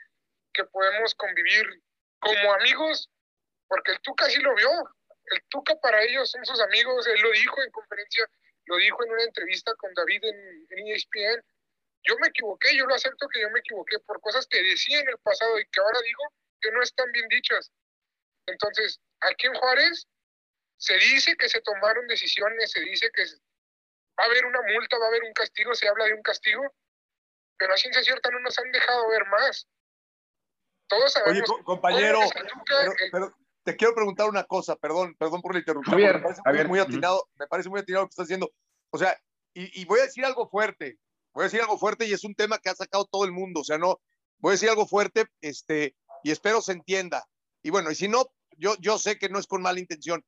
[0.52, 1.82] que podemos convivir
[2.20, 3.10] como amigos,
[3.68, 4.70] porque el Tuca sí lo vio.
[5.26, 8.28] El Tuca para ellos son sus amigos, él lo dijo en conferencia,
[8.66, 11.42] lo dijo en una entrevista con David en, en ESPN.
[12.06, 15.08] Yo me equivoqué, yo lo acepto que yo me equivoqué por cosas que decía en
[15.08, 16.22] el pasado y que ahora digo
[16.60, 17.70] que no están bien dichas.
[18.46, 20.06] Entonces, aquí en Juárez
[20.76, 23.24] se dice que se tomaron decisiones, se dice que
[24.18, 26.74] va a haber una multa, va a haber un castigo, se habla de un castigo,
[27.58, 29.68] pero a ciencia cierta no nos han dejado ver más.
[30.88, 31.50] Todos sabemos.
[31.50, 32.20] Oye, compañero,
[33.12, 35.94] pero, te quiero preguntar una cosa, perdón, perdón por la interrupción.
[35.94, 36.68] Javier, me parece Javier.
[36.68, 38.52] muy atinado, me parece muy atinado lo que estás diciendo.
[38.90, 39.18] O sea,
[39.54, 40.98] y, y voy a decir algo fuerte,
[41.32, 43.60] voy a decir algo fuerte y es un tema que ha sacado todo el mundo.
[43.60, 44.00] O sea, no,
[44.38, 47.26] voy a decir algo fuerte, este, y espero se entienda.
[47.62, 48.26] Y bueno, y si no,
[48.58, 50.24] yo, yo sé que no es con mala intención.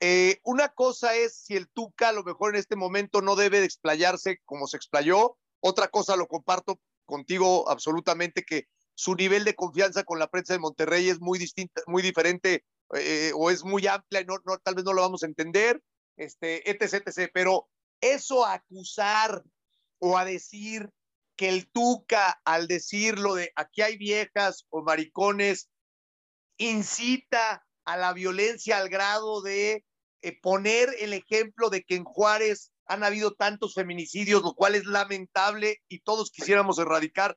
[0.00, 3.60] Eh, una cosa es si el Tuca a lo mejor en este momento no debe
[3.60, 5.36] de explayarse como se explayó.
[5.60, 10.58] Otra cosa lo comparto contigo absolutamente que su nivel de confianza con la prensa de
[10.58, 14.84] Monterrey es muy distinta, muy diferente eh, o es muy amplia y no, tal vez
[14.84, 15.80] no lo vamos a entender,
[16.16, 17.30] este, etc.
[17.32, 17.68] Pero
[18.00, 19.42] eso a acusar
[19.98, 20.90] o a decir
[21.36, 25.68] que el Tuca al decirlo de aquí hay viejas o maricones
[26.56, 29.84] incita a la violencia al grado de
[30.22, 34.86] eh, poner el ejemplo de que en Juárez han habido tantos feminicidios, lo cual es
[34.86, 37.36] lamentable y todos quisiéramos erradicar,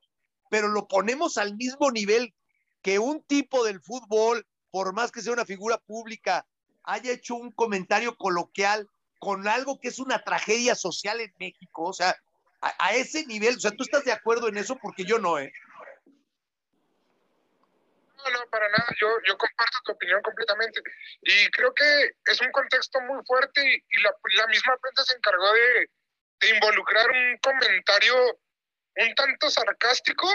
[0.50, 2.34] pero lo ponemos al mismo nivel
[2.80, 6.46] que un tipo del fútbol, por más que sea una figura pública,
[6.82, 8.88] haya hecho un comentario coloquial
[9.20, 12.16] con algo que es una tragedia social en México, o sea,
[12.60, 14.76] a, a ese nivel, o sea, ¿tú estás de acuerdo en eso?
[14.82, 15.52] Porque yo no, ¿eh?
[18.24, 18.86] No, no, para nada.
[19.00, 20.80] Yo, yo comparto tu opinión completamente.
[21.22, 25.90] Y creo que es un contexto muy fuerte y, la, misma prensa se encargó de,
[26.40, 28.38] de, involucrar un comentario
[28.94, 30.28] un tanto sarcástico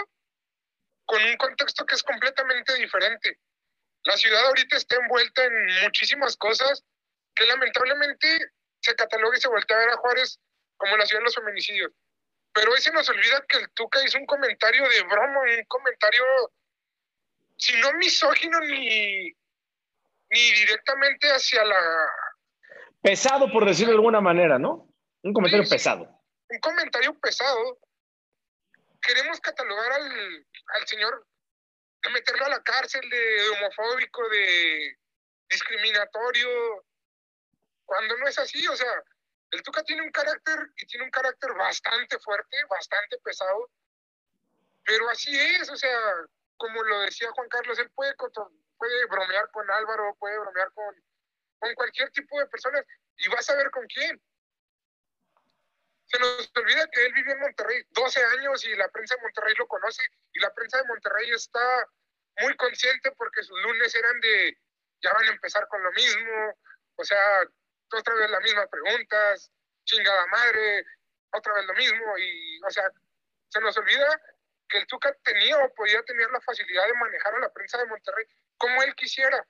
[1.06, 3.38] con un contexto que es completamente diferente.
[4.02, 6.84] La ciudad ahorita está envuelta en muchísimas cosas
[7.34, 10.40] que lamentablemente se cataloga y se voltea a ver a Juárez
[10.76, 11.92] como la ciudad de los feminicidios.
[12.52, 16.24] Pero hoy se nos olvida que el Tuca hizo un comentario de broma, un comentario
[17.58, 19.32] si no misógino ni,
[20.30, 22.10] ni directamente hacia la...
[23.02, 24.88] Pesado, por decirlo de alguna manera, ¿no?
[25.22, 26.08] Un comentario sí, pesado.
[26.48, 27.78] Un comentario pesado.
[29.02, 30.46] Queremos catalogar al,
[30.76, 31.26] al señor,
[32.02, 34.96] de meterlo a la cárcel de homofóbico, de
[35.48, 36.84] discriminatorio,
[37.84, 39.02] cuando no es así, o sea,
[39.50, 43.70] el Tuca tiene un carácter y tiene un carácter bastante fuerte, bastante pesado,
[44.84, 45.98] pero así es, o sea,
[46.58, 48.14] como lo decía Juan Carlos, él puede,
[48.76, 50.94] puede bromear con Álvaro, puede bromear con,
[51.58, 52.84] con cualquier tipo de personas
[53.16, 54.20] y vas a ver con quién.
[56.06, 59.54] Se nos olvida que él vivió en Monterrey 12 años y la prensa de Monterrey
[59.56, 60.02] lo conoce
[60.32, 61.86] y la prensa de Monterrey está
[62.40, 64.58] muy consciente porque sus lunes eran de
[65.00, 66.54] ya van a empezar con lo mismo,
[66.96, 67.42] o sea,
[67.92, 69.50] otra vez las mismas preguntas,
[69.84, 70.84] chingada madre,
[71.30, 72.90] otra vez lo mismo y, o sea,
[73.48, 74.20] se nos olvida
[74.68, 77.86] que el Tuca tenía o podía tener la facilidad de manejar a la prensa de
[77.86, 79.44] Monterrey como él quisiera.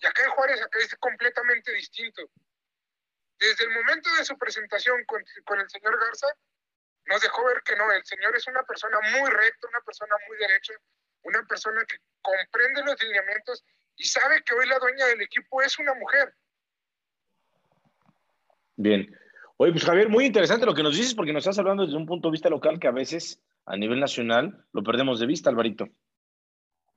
[0.00, 2.22] Y acá en Juárez acá es completamente distinto.
[3.38, 6.28] Desde el momento de su presentación con, con, el señor Garza,
[7.06, 10.38] nos dejó ver que no, el señor es una persona muy recta, una persona muy
[10.38, 10.74] derecha,
[11.22, 13.64] una persona que comprende los lineamientos
[13.96, 16.34] y sabe que hoy la dueña del equipo es una mujer.
[18.76, 19.18] Bien.
[19.56, 22.06] Oye, pues Javier, muy interesante lo que nos dices porque nos estás hablando desde un
[22.06, 25.86] punto de vista local que a veces a nivel nacional lo perdemos de vista, Alvarito.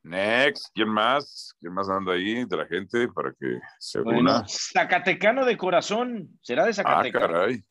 [0.03, 1.55] Next, ¿quién más?
[1.59, 4.47] ¿Quién más anda ahí de la gente para que se bueno, una?
[4.47, 7.23] Zacatecano de corazón, ¿será de Zacatecas?
[7.23, 7.63] Ah, caray.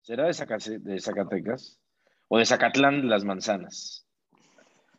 [0.00, 1.80] ¿Será de, Zacate de Zacatecas?
[2.28, 4.06] ¿O de Zacatlán de las Manzanas?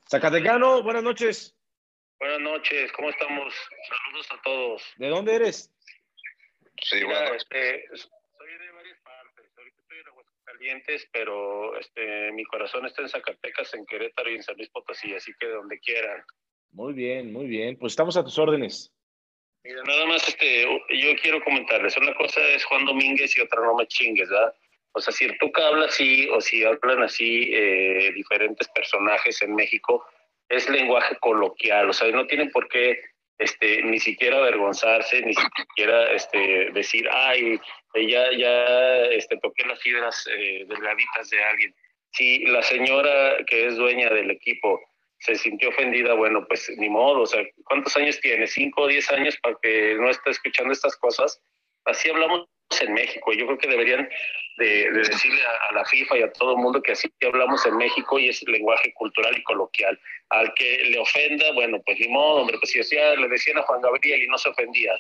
[0.10, 1.56] Zacatecano, buenas noches.
[2.20, 3.54] Buenas noches, ¿cómo estamos?
[3.88, 4.84] Saludos a todos.
[4.98, 5.72] ¿De dónde eres?
[6.82, 7.36] Sí, Mira, bueno.
[7.36, 9.52] este, soy de varias partes.
[9.58, 10.06] Ahorita estoy en
[10.56, 15.14] Aguascalientes, pero este, mi corazón está en Zacatecas, en Querétaro y en San Luis Potosí,
[15.14, 16.24] así que donde quieran.
[16.72, 17.78] Muy bien, muy bien.
[17.78, 18.92] Pues estamos a tus órdenes.
[19.64, 21.98] Mira, nada más, este, yo quiero comentarles.
[21.98, 24.54] Una cosa es Juan Domínguez y otra no me chingues, ¿verdad?
[24.94, 29.56] O sea, si el Tuca habla así o si hablan así eh, diferentes personajes en
[29.56, 30.06] México,
[30.48, 31.90] es lenguaje coloquial.
[31.90, 33.02] O sea, no tienen por qué
[33.38, 37.60] este, ni siquiera avergonzarse, ni siquiera este, decir, ay,
[38.08, 41.76] ya, ya este, toqué las fibras eh, delgaditas de alguien.
[42.12, 44.82] Si la señora que es dueña del equipo
[45.20, 48.48] se sintió ofendida, bueno, pues ni modo, o sea, ¿cuántos años tiene?
[48.48, 51.42] ¿Cinco o diez años para que no esté escuchando estas cosas?
[51.86, 52.48] Así hablamos
[52.82, 53.34] en México.
[53.34, 54.10] Yo creo que deberían
[54.58, 58.20] de, decirle a, la FIFA y a todo el mundo que así hablamos en México
[58.20, 60.00] y es lenguaje cultural y coloquial.
[60.30, 63.64] Al que le ofenda, bueno, pues ni modo, hombre, pues si decía, le decían a
[63.64, 64.92] Juan Gabriel y no se ofendía,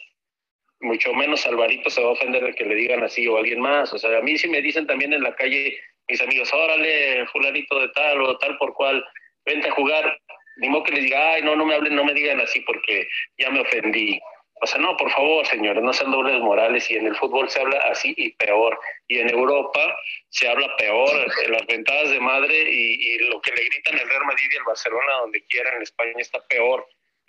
[0.81, 3.93] mucho menos Alvarito se va a ofender de que le digan así o alguien más.
[3.93, 7.79] O sea, a mí sí me dicen también en la calle mis amigos, órale, fulanito
[7.79, 9.03] de tal o tal por cual,
[9.45, 10.17] vente a jugar.
[10.57, 13.07] Ni modo que le diga, ay, no, no me hablen, no me digan así porque
[13.37, 14.19] ya me ofendí.
[14.61, 16.89] O sea, no, por favor, señores, no sean dobles morales.
[16.89, 18.79] Y en el fútbol se habla así y peor.
[19.07, 19.95] Y en Europa
[20.29, 21.09] se habla peor,
[21.49, 25.13] las ventadas de madre y, lo que le gritan el Real Madrid y el Barcelona,
[25.21, 26.87] donde quiera, en España está peor.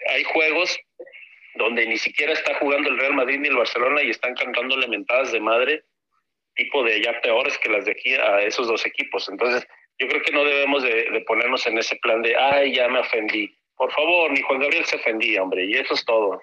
[0.08, 0.78] Hay juegos
[1.56, 5.32] donde ni siquiera está jugando el Real Madrid ni el Barcelona y están cantando lamentadas
[5.32, 5.84] de madre,
[6.54, 9.28] tipo de ya peores que las de aquí a esos dos equipos.
[9.28, 9.66] Entonces,
[9.98, 13.56] yo creo que no debemos de ponernos en ese plan de, ay, ya me ofendí
[13.76, 16.40] por favor, ni Juan Gabriel se ofendía, hombre, y eso es todo.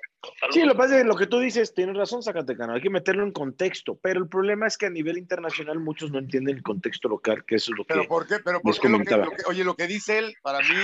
[0.51, 2.89] Sí, lo que pasa es que lo que tú dices, tienes razón, Zacatecano, hay que
[2.89, 6.63] meterlo en contexto, pero el problema es que a nivel internacional muchos no entienden el
[6.63, 8.07] contexto local, que eso es lo ¿Pero que.
[8.07, 8.35] ¿Por qué?
[8.43, 10.75] Pero ¿por qué lo que, oye, lo que dice él, para mí,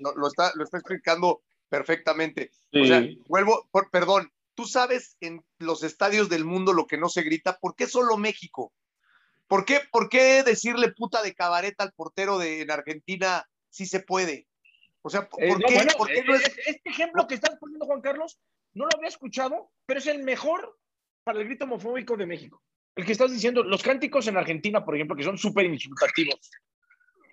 [0.00, 2.50] lo, está, lo está explicando perfectamente.
[2.72, 7.08] O sea, vuelvo, por, perdón, tú sabes en los estadios del mundo lo que no
[7.08, 8.72] se grita, ¿por qué solo México?
[9.46, 14.00] ¿Por qué, por qué decirle puta de cabaret al portero de en Argentina si se
[14.00, 14.46] puede?
[15.02, 16.42] O sea, ¿por, eh, qué, eh, no es...
[16.66, 18.38] Este ejemplo que estás poniendo, Juan Carlos,
[18.72, 20.78] no lo había escuchado, pero es el mejor
[21.24, 22.62] para el grito homofóbico de México.
[22.94, 26.50] El que estás diciendo, los cánticos en Argentina, por ejemplo, que son súper insultativos.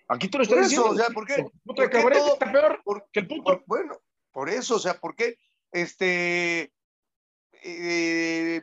[0.07, 0.89] Aquí tú lo estás diciendo.
[0.89, 1.45] O sea, ¿por qué?
[1.63, 3.63] ¿Por todo, está peor que el puto.
[3.67, 4.01] bueno,
[4.31, 5.37] por eso, o sea, ¿por qué?
[5.71, 6.73] Este.
[7.61, 8.61] Eh,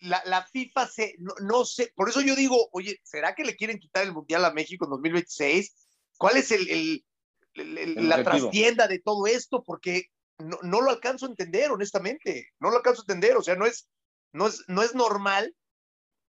[0.00, 3.56] la, la, FIFA se, no, no, sé, por eso yo digo, oye, ¿será que le
[3.56, 5.74] quieren quitar el Mundial a México en 2026?
[6.16, 7.04] ¿Cuál es el, el,
[7.54, 10.06] la trastienda de todo esto, porque
[10.38, 13.66] no, no, lo alcanzo a entender, honestamente, no lo alcanzo a entender, o sea, no
[13.66, 13.88] es,
[14.32, 15.54] no es, no es normal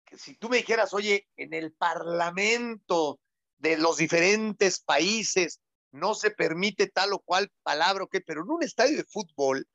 [0.05, 3.19] que si tú me dijeras, oye, en el parlamento
[3.59, 5.61] de los diferentes países
[5.91, 9.67] no se permite tal o cual palabra, o qué, pero en un estadio de fútbol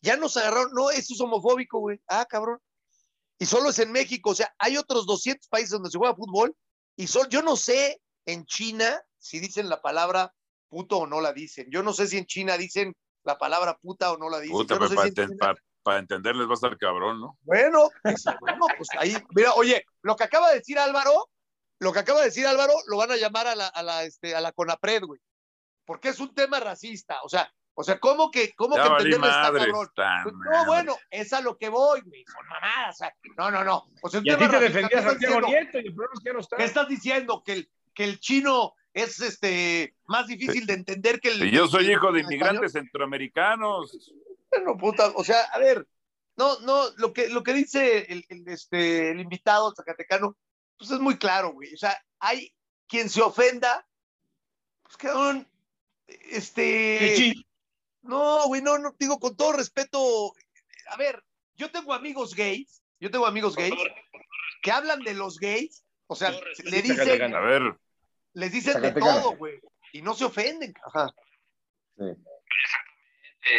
[0.00, 2.58] ya nos agarraron, no, eso es homofóbico, güey, ah, cabrón.
[3.38, 6.56] Y solo es en México, o sea, hay otros 200 países donde se juega fútbol
[6.96, 10.32] y solo, yo no sé en China si dicen la palabra
[10.74, 11.68] puto o no la dicen.
[11.70, 14.56] Yo no sé si en China dicen la palabra puta o no la dicen.
[14.56, 14.76] Puta,
[15.84, 17.38] para, entenderles va a estar cabrón, ¿no?
[17.42, 18.24] Bueno, pues,
[18.78, 21.28] pues ahí, mira, oye, lo que acaba de decir Álvaro,
[21.78, 24.34] lo que acaba de decir Álvaro, lo van a llamar a la, a la, este,
[24.34, 25.20] a la CONAPRED, güey.
[25.84, 27.20] Porque es un tema racista.
[27.22, 29.88] O sea, o sea, ¿cómo que, cómo que entenderle está cabrón?
[29.94, 32.24] Pues, no, bueno, es a lo que voy, güey.
[32.26, 32.94] Son mamadas.
[32.94, 33.84] O sea, no, no, no.
[34.02, 36.40] O sea, y a ti te defendía Santiago Nieto y el problema es que no
[36.40, 36.56] está.
[36.56, 37.42] ¿Qué estás diciendo?
[37.44, 41.50] Que el, que el chino es este más difícil de entender que el.
[41.50, 44.12] Yo soy hijo de inmigrantes centroamericanos.
[44.50, 45.86] Bueno, puta, o sea, a ver,
[46.36, 50.36] no, no, lo que, lo que dice el, este, el invitado el zacatecano,
[50.78, 51.74] pues es muy claro, güey.
[51.74, 52.54] O sea, hay
[52.86, 53.84] quien se ofenda,
[54.84, 55.48] pues cabrón,
[56.06, 57.34] este.
[58.02, 60.32] No, güey, no, no, digo con todo respeto.
[60.90, 61.24] A ver,
[61.56, 63.74] yo tengo amigos gays, yo tengo amigos gays
[64.62, 66.32] que hablan de los gays, o sea,
[66.62, 67.34] le dicen.
[67.34, 67.76] A ver
[68.34, 69.60] les dicen de todo, güey,
[69.92, 70.74] y no se ofenden.
[70.86, 71.08] Ajá.
[71.96, 72.04] Sí.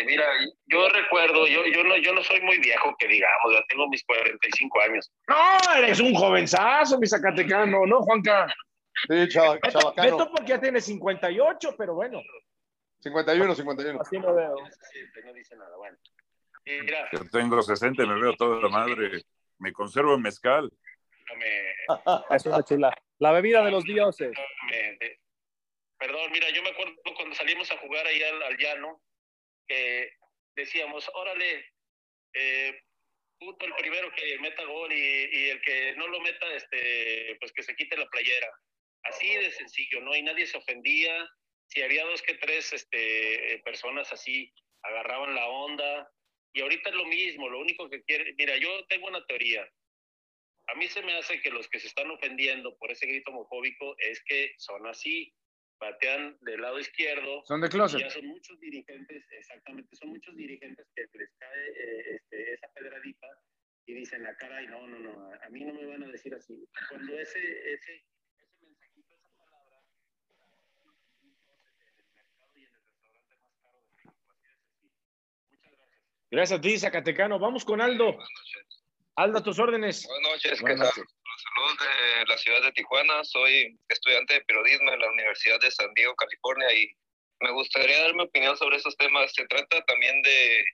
[0.06, 0.26] mira,
[0.66, 4.04] yo recuerdo, yo, yo, no, yo no soy muy viejo, que digamos, ya tengo mis
[4.04, 5.12] 45 años.
[5.28, 8.48] No, eres un jovenzazo, mi zacatecano, ¿no, Juanca?
[9.08, 10.18] Sí, chaval, chavacano.
[10.18, 12.22] Beto porque ya tiene 58, pero bueno.
[13.00, 14.02] 51, 51.
[14.02, 14.56] Así lo veo.
[15.26, 15.98] No dice nada, bueno.
[16.66, 17.08] Mira.
[17.12, 19.22] Yo tengo 60 y me veo toda la madre.
[19.60, 20.72] Me conservo en mezcal.
[22.32, 23.05] Es una chula.
[23.20, 24.36] La bebida de los dioses.
[25.98, 29.02] Perdón, mira, yo me acuerdo cuando salimos a jugar ahí al, llano,
[29.68, 30.12] que
[30.56, 31.66] decíamos, órale,
[32.34, 32.82] eh,
[33.40, 37.64] puto el primero que meta gol y, el que no lo meta, este, pues que
[37.64, 38.50] se quite la playera.
[39.04, 40.16] Así de sencillo, ¿no?
[40.16, 41.30] Y nadie se ofendía.
[41.68, 44.52] Si había dos que tres este, personas así,
[44.84, 46.12] agarraban la onda.
[46.54, 49.68] Y ahorita es lo mismo, lo único que quiere, mira, yo tengo una teoría
[50.68, 53.96] a mí se me hace que los que se están ofendiendo por ese grito homofóbico
[54.00, 55.34] es que son así,
[55.80, 57.44] batean del lado izquierdo.
[57.46, 58.00] Son de closet.
[58.00, 63.28] Ya son muchos dirigentes, exactamente, son muchos dirigentes que les cae eh, este, esa pedradita
[63.88, 66.08] y dicen, la ah, cara y no, no, no, a mí no me van a
[66.08, 66.68] decir así.
[66.90, 68.04] Cuando ese, ese,
[68.38, 69.78] ese mensajito, esa palabra,
[71.22, 71.62] en el mercado
[72.56, 76.26] y en el restaurante más caro de México, así de sencillo.
[76.32, 77.38] Gracias a ti, Zacatecano.
[77.38, 78.18] Vamos con Aldo.
[79.18, 80.06] Aldo, tus órdenes.
[80.08, 81.06] Buenas noches, ¿qué Buenas tal?
[81.06, 83.24] Salud de la ciudad de Tijuana.
[83.24, 86.92] Soy estudiante de periodismo en la Universidad de San Diego, California, y
[87.40, 89.32] me gustaría dar mi opinión sobre esos temas.
[89.34, 90.66] Se trata también de,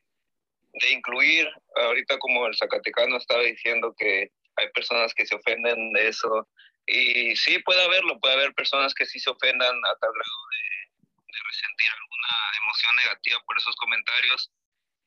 [0.74, 6.08] de incluir, ahorita como el Zacatecano estaba diciendo que hay personas que se ofenden de
[6.08, 6.48] eso,
[6.88, 11.04] y sí puede haberlo, puede haber personas que sí se ofendan a tal grado de,
[11.32, 14.52] de resentir alguna emoción negativa por esos comentarios.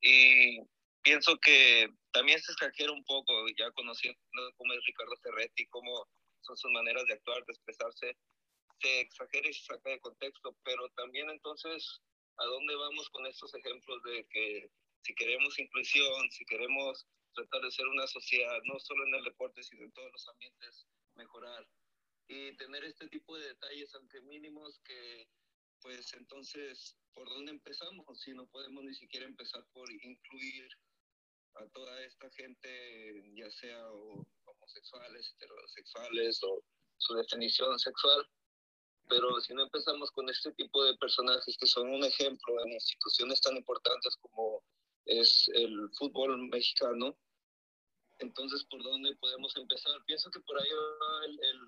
[0.00, 0.60] Y
[1.02, 4.20] pienso que también se exagera un poco, ya conociendo
[4.56, 6.08] cómo es Ricardo Ferretti, cómo
[6.42, 8.16] son sus maneras de actuar, de expresarse,
[8.80, 12.00] se exagera y se saca de contexto, pero también entonces,
[12.36, 14.70] ¿a dónde vamos con estos ejemplos de que
[15.02, 17.04] si queremos inclusión, si queremos
[17.34, 20.86] tratar de ser una sociedad, no solo en el deporte, sino en todos los ambientes,
[21.16, 21.66] mejorar?
[22.28, 25.28] Y tener este tipo de detalles, aunque mínimos, que
[25.80, 28.20] pues entonces, ¿por dónde empezamos?
[28.20, 30.68] Si no podemos ni siquiera empezar por incluir
[31.56, 33.86] a toda esta gente, ya sea
[34.44, 36.62] homosexuales, heterosexuales o
[36.98, 38.28] su definición sexual.
[39.08, 43.40] Pero si no empezamos con este tipo de personajes que son un ejemplo en instituciones
[43.40, 44.64] tan importantes como
[45.04, 47.16] es el fútbol mexicano,
[48.18, 49.92] entonces ¿por dónde podemos empezar?
[50.06, 51.60] Pienso que por ahí va el, el,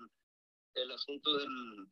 [0.83, 1.87] el asunto del,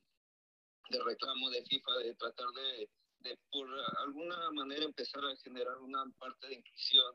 [0.90, 2.90] del reclamo de FIFA, de tratar de,
[3.20, 3.68] de por
[4.00, 7.14] alguna manera empezar a generar una parte de inclusión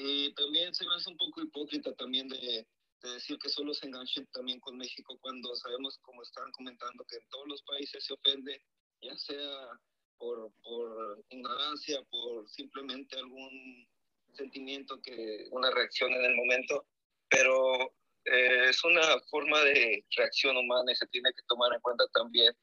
[0.00, 2.64] y también se me hace un poco hipócrita también de,
[3.02, 7.16] de decir que solo se enganchen también con México cuando sabemos, como estaban comentando, que
[7.16, 8.62] en todos los países se ofende,
[9.02, 9.68] ya sea
[10.16, 13.88] por, por ignorancia, por simplemente algún
[14.34, 16.86] sentimiento, que una reacción en el momento,
[17.28, 17.92] pero
[18.24, 22.54] eh, es una forma de reacción humana y se tiene que tomar en cuenta también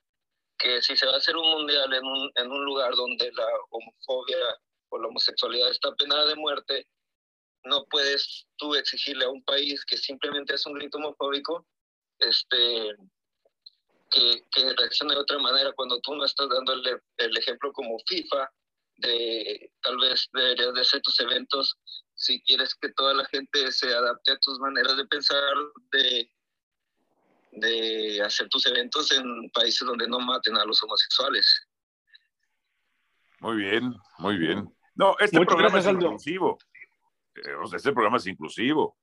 [0.57, 3.47] que si se va a hacer un mundial en un, en un lugar donde la
[3.71, 4.37] homofobia
[4.87, 6.87] o la homosexualidad está penada de muerte,
[7.65, 11.65] no puedes tú exigirle a un país que simplemente es un grito homofóbico
[12.19, 12.95] este,
[14.11, 17.97] que, que reaccione de otra manera cuando tú no estás dando el, el ejemplo como
[18.07, 18.49] FIFA
[18.97, 21.77] de tal vez deberías de hacer tus eventos
[22.13, 25.53] si quieres que toda la gente se adapte a tus maneras de pensar
[25.91, 26.31] de,
[27.51, 31.67] de hacer tus eventos en países donde no maten a los homosexuales.
[33.39, 34.73] Muy bien, muy bien.
[34.95, 36.05] No, este Muchas programa gracias, es Aldo.
[36.05, 36.57] inclusivo.
[36.57, 37.24] Eh, o sea,
[37.73, 38.97] este programa es inclusivo.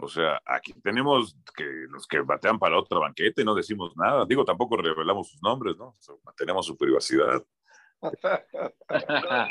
[0.00, 4.24] O sea, aquí tenemos que los que batean para otra banqueta y no decimos nada.
[4.26, 5.88] Digo, tampoco revelamos sus nombres, ¿no?
[5.88, 7.44] O sea, mantenemos su privacidad.
[8.00, 8.10] No,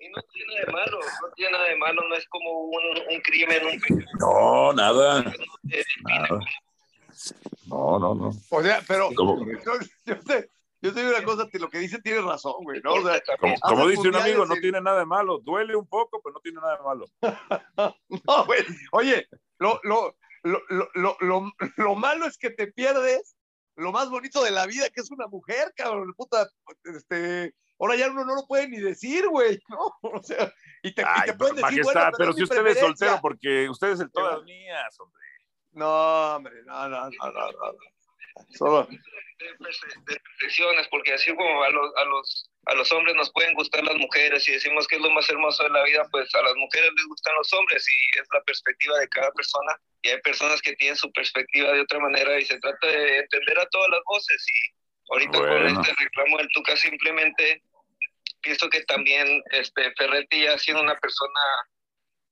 [0.00, 2.98] y, no tiene nada de malo, no tiene nada de malo, no es como un,
[3.08, 5.20] un crimen, un No, nada.
[5.70, 6.40] eh, nada.
[7.66, 8.32] No, no, no.
[8.50, 9.36] O sea, pero yo,
[10.06, 10.50] yo te,
[10.80, 12.94] yo te digo una cosa, te- lo que dice tiene razón, güey, ¿no?
[12.94, 15.38] O sea, Como, como dice un amigo, no en- tiene nada de malo.
[15.38, 17.06] Duele un poco, pero no tiene nada de malo.
[18.26, 18.64] no, güey.
[18.92, 19.26] Oye,
[19.58, 23.36] lo, lo, lo, lo, lo, lo, lo malo es que te pierdes
[23.76, 26.48] lo más bonito de la vida, que es una mujer, cabrón, puta,
[26.84, 29.92] este, ahora ya uno no lo puede ni decir, güey, ¿no?
[30.02, 30.52] O sea,
[30.82, 33.68] y te, y Ay, te pueden decir, majestad, bueno, pero si usted es soltero, porque
[33.68, 35.22] usted es el todas mías, hombre.
[35.72, 37.78] No, hombre, no, no, no, no, no.
[38.50, 38.88] Solo,
[40.90, 44.48] porque así como a los, a, los, a los hombres nos pueden gustar las mujeres
[44.48, 47.06] y decimos que es lo más hermoso de la vida, pues a las mujeres les
[47.06, 49.76] gustan los hombres y es la perspectiva de cada persona.
[50.02, 53.58] Y hay personas que tienen su perspectiva de otra manera y se trata de entender
[53.58, 54.46] a todas las voces.
[54.48, 55.54] Y ahorita Bueno.
[55.54, 57.62] con este reclamo del Tuca simplemente
[58.42, 61.40] pienso que también este Ferretti ya siendo una persona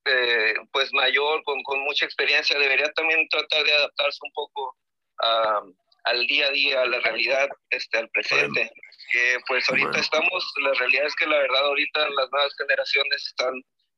[0.06, 4.76] eh, pues mayor, con, con mucha experiencia, debería también tratar de adaptarse un poco
[5.18, 5.62] a,
[6.06, 8.70] al día a día, a la realidad, este, al presente.
[9.12, 10.02] Que pues ahorita Bueno.
[10.02, 13.54] estamos, la realidad es que la verdad ahorita las nuevas generaciones están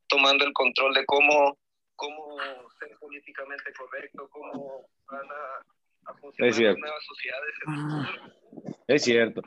[0.08, 1.58] tomando el control de cómo,
[1.96, 2.38] cómo
[2.78, 8.82] ser políticamente correcto, cómo van a, a funcionar las nuevas sociedades en el futuro.
[8.86, 9.42] Es cierto.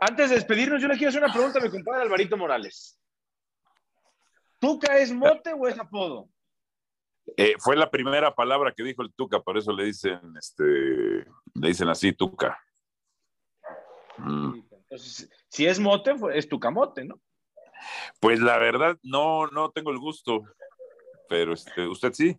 [0.00, 2.98] Antes de despedirnos, yo le quiero hacer una pregunta a mi compadre Alvarito Morales.
[4.58, 6.28] ¿Tuca es mote o es apodo?
[7.36, 11.68] Eh, fue la primera palabra que dijo el Tuca, por eso le dicen, este, le
[11.68, 12.58] dicen así, Tuca.
[14.18, 14.60] Mm.
[14.70, 17.20] Entonces, si es mote, fue- es tucamote, ¿no?
[18.20, 20.42] Pues la verdad, no, no tengo el gusto,
[21.28, 22.36] pero este, usted sí.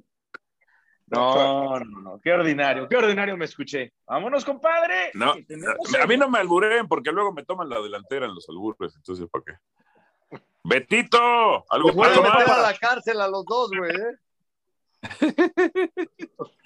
[1.08, 2.20] No, no, no.
[2.22, 3.94] Qué ordinario, qué ordinario me escuché.
[4.06, 5.12] Vámonos, compadre.
[5.14, 8.96] No, a mí no me alburen porque luego me toman la delantera en los albures,
[8.96, 10.40] entonces ¿para qué?
[10.64, 14.18] Betito, algo pueden meter a la cárcel a los dos, güey, ¿eh?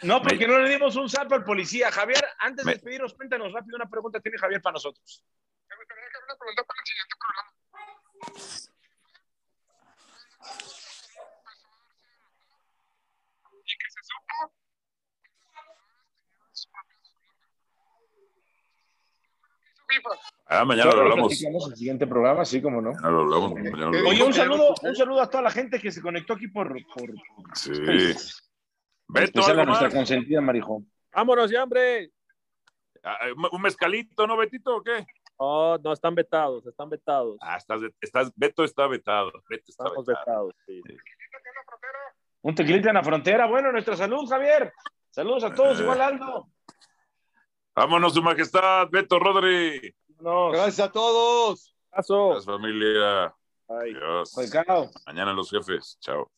[0.03, 1.91] No, porque no le dimos un salto al policía.
[1.91, 5.23] Javier, antes de despedirnos, cuéntanos rápido una pregunta tiene Javier para nosotros.
[5.67, 7.51] Me gustaría dejar una pregunta para el siguiente programa.
[13.65, 14.56] Y que se supo
[20.45, 21.31] Ah, mañana lo hablamos.
[21.31, 22.91] el siguiente programa, sí, como no.
[22.91, 23.53] Mañana lo hablamos.
[23.53, 26.47] mañana lo Oye, un saludo, un saludo a toda la gente que se conectó aquí
[26.47, 27.11] por, por,
[27.55, 27.71] Sí.
[29.09, 29.95] Beto, especial a algo nuestra más.
[29.95, 30.83] consentida Marijo.
[31.13, 32.11] Vámonos ya, hombre.
[33.03, 33.17] Ah,
[33.51, 35.05] ¿Un mezcalito, no, Betito, o qué?
[35.37, 37.37] Oh, no, están vetados, están vetados.
[37.41, 39.31] Ah, estás, estás, Beto está vetado.
[39.49, 40.47] Beto está Estamos vetado.
[40.47, 40.81] vetados, sí.
[42.41, 43.45] Un tequilita en la frontera.
[43.45, 44.73] Bueno, nuestra salud, Javier.
[45.11, 45.83] Saludos a todos, Eh.
[45.83, 46.49] igual Aldo.
[47.77, 49.93] Vámonos, su majestad, Beto Rodri.
[50.19, 50.51] Nos.
[50.51, 51.75] Gracias a todos.
[51.91, 53.27] Gracias, familia.
[53.67, 53.93] Ay.
[53.93, 54.33] Adiós.
[55.05, 55.95] Mañana los jefes.
[56.01, 56.31] Chao.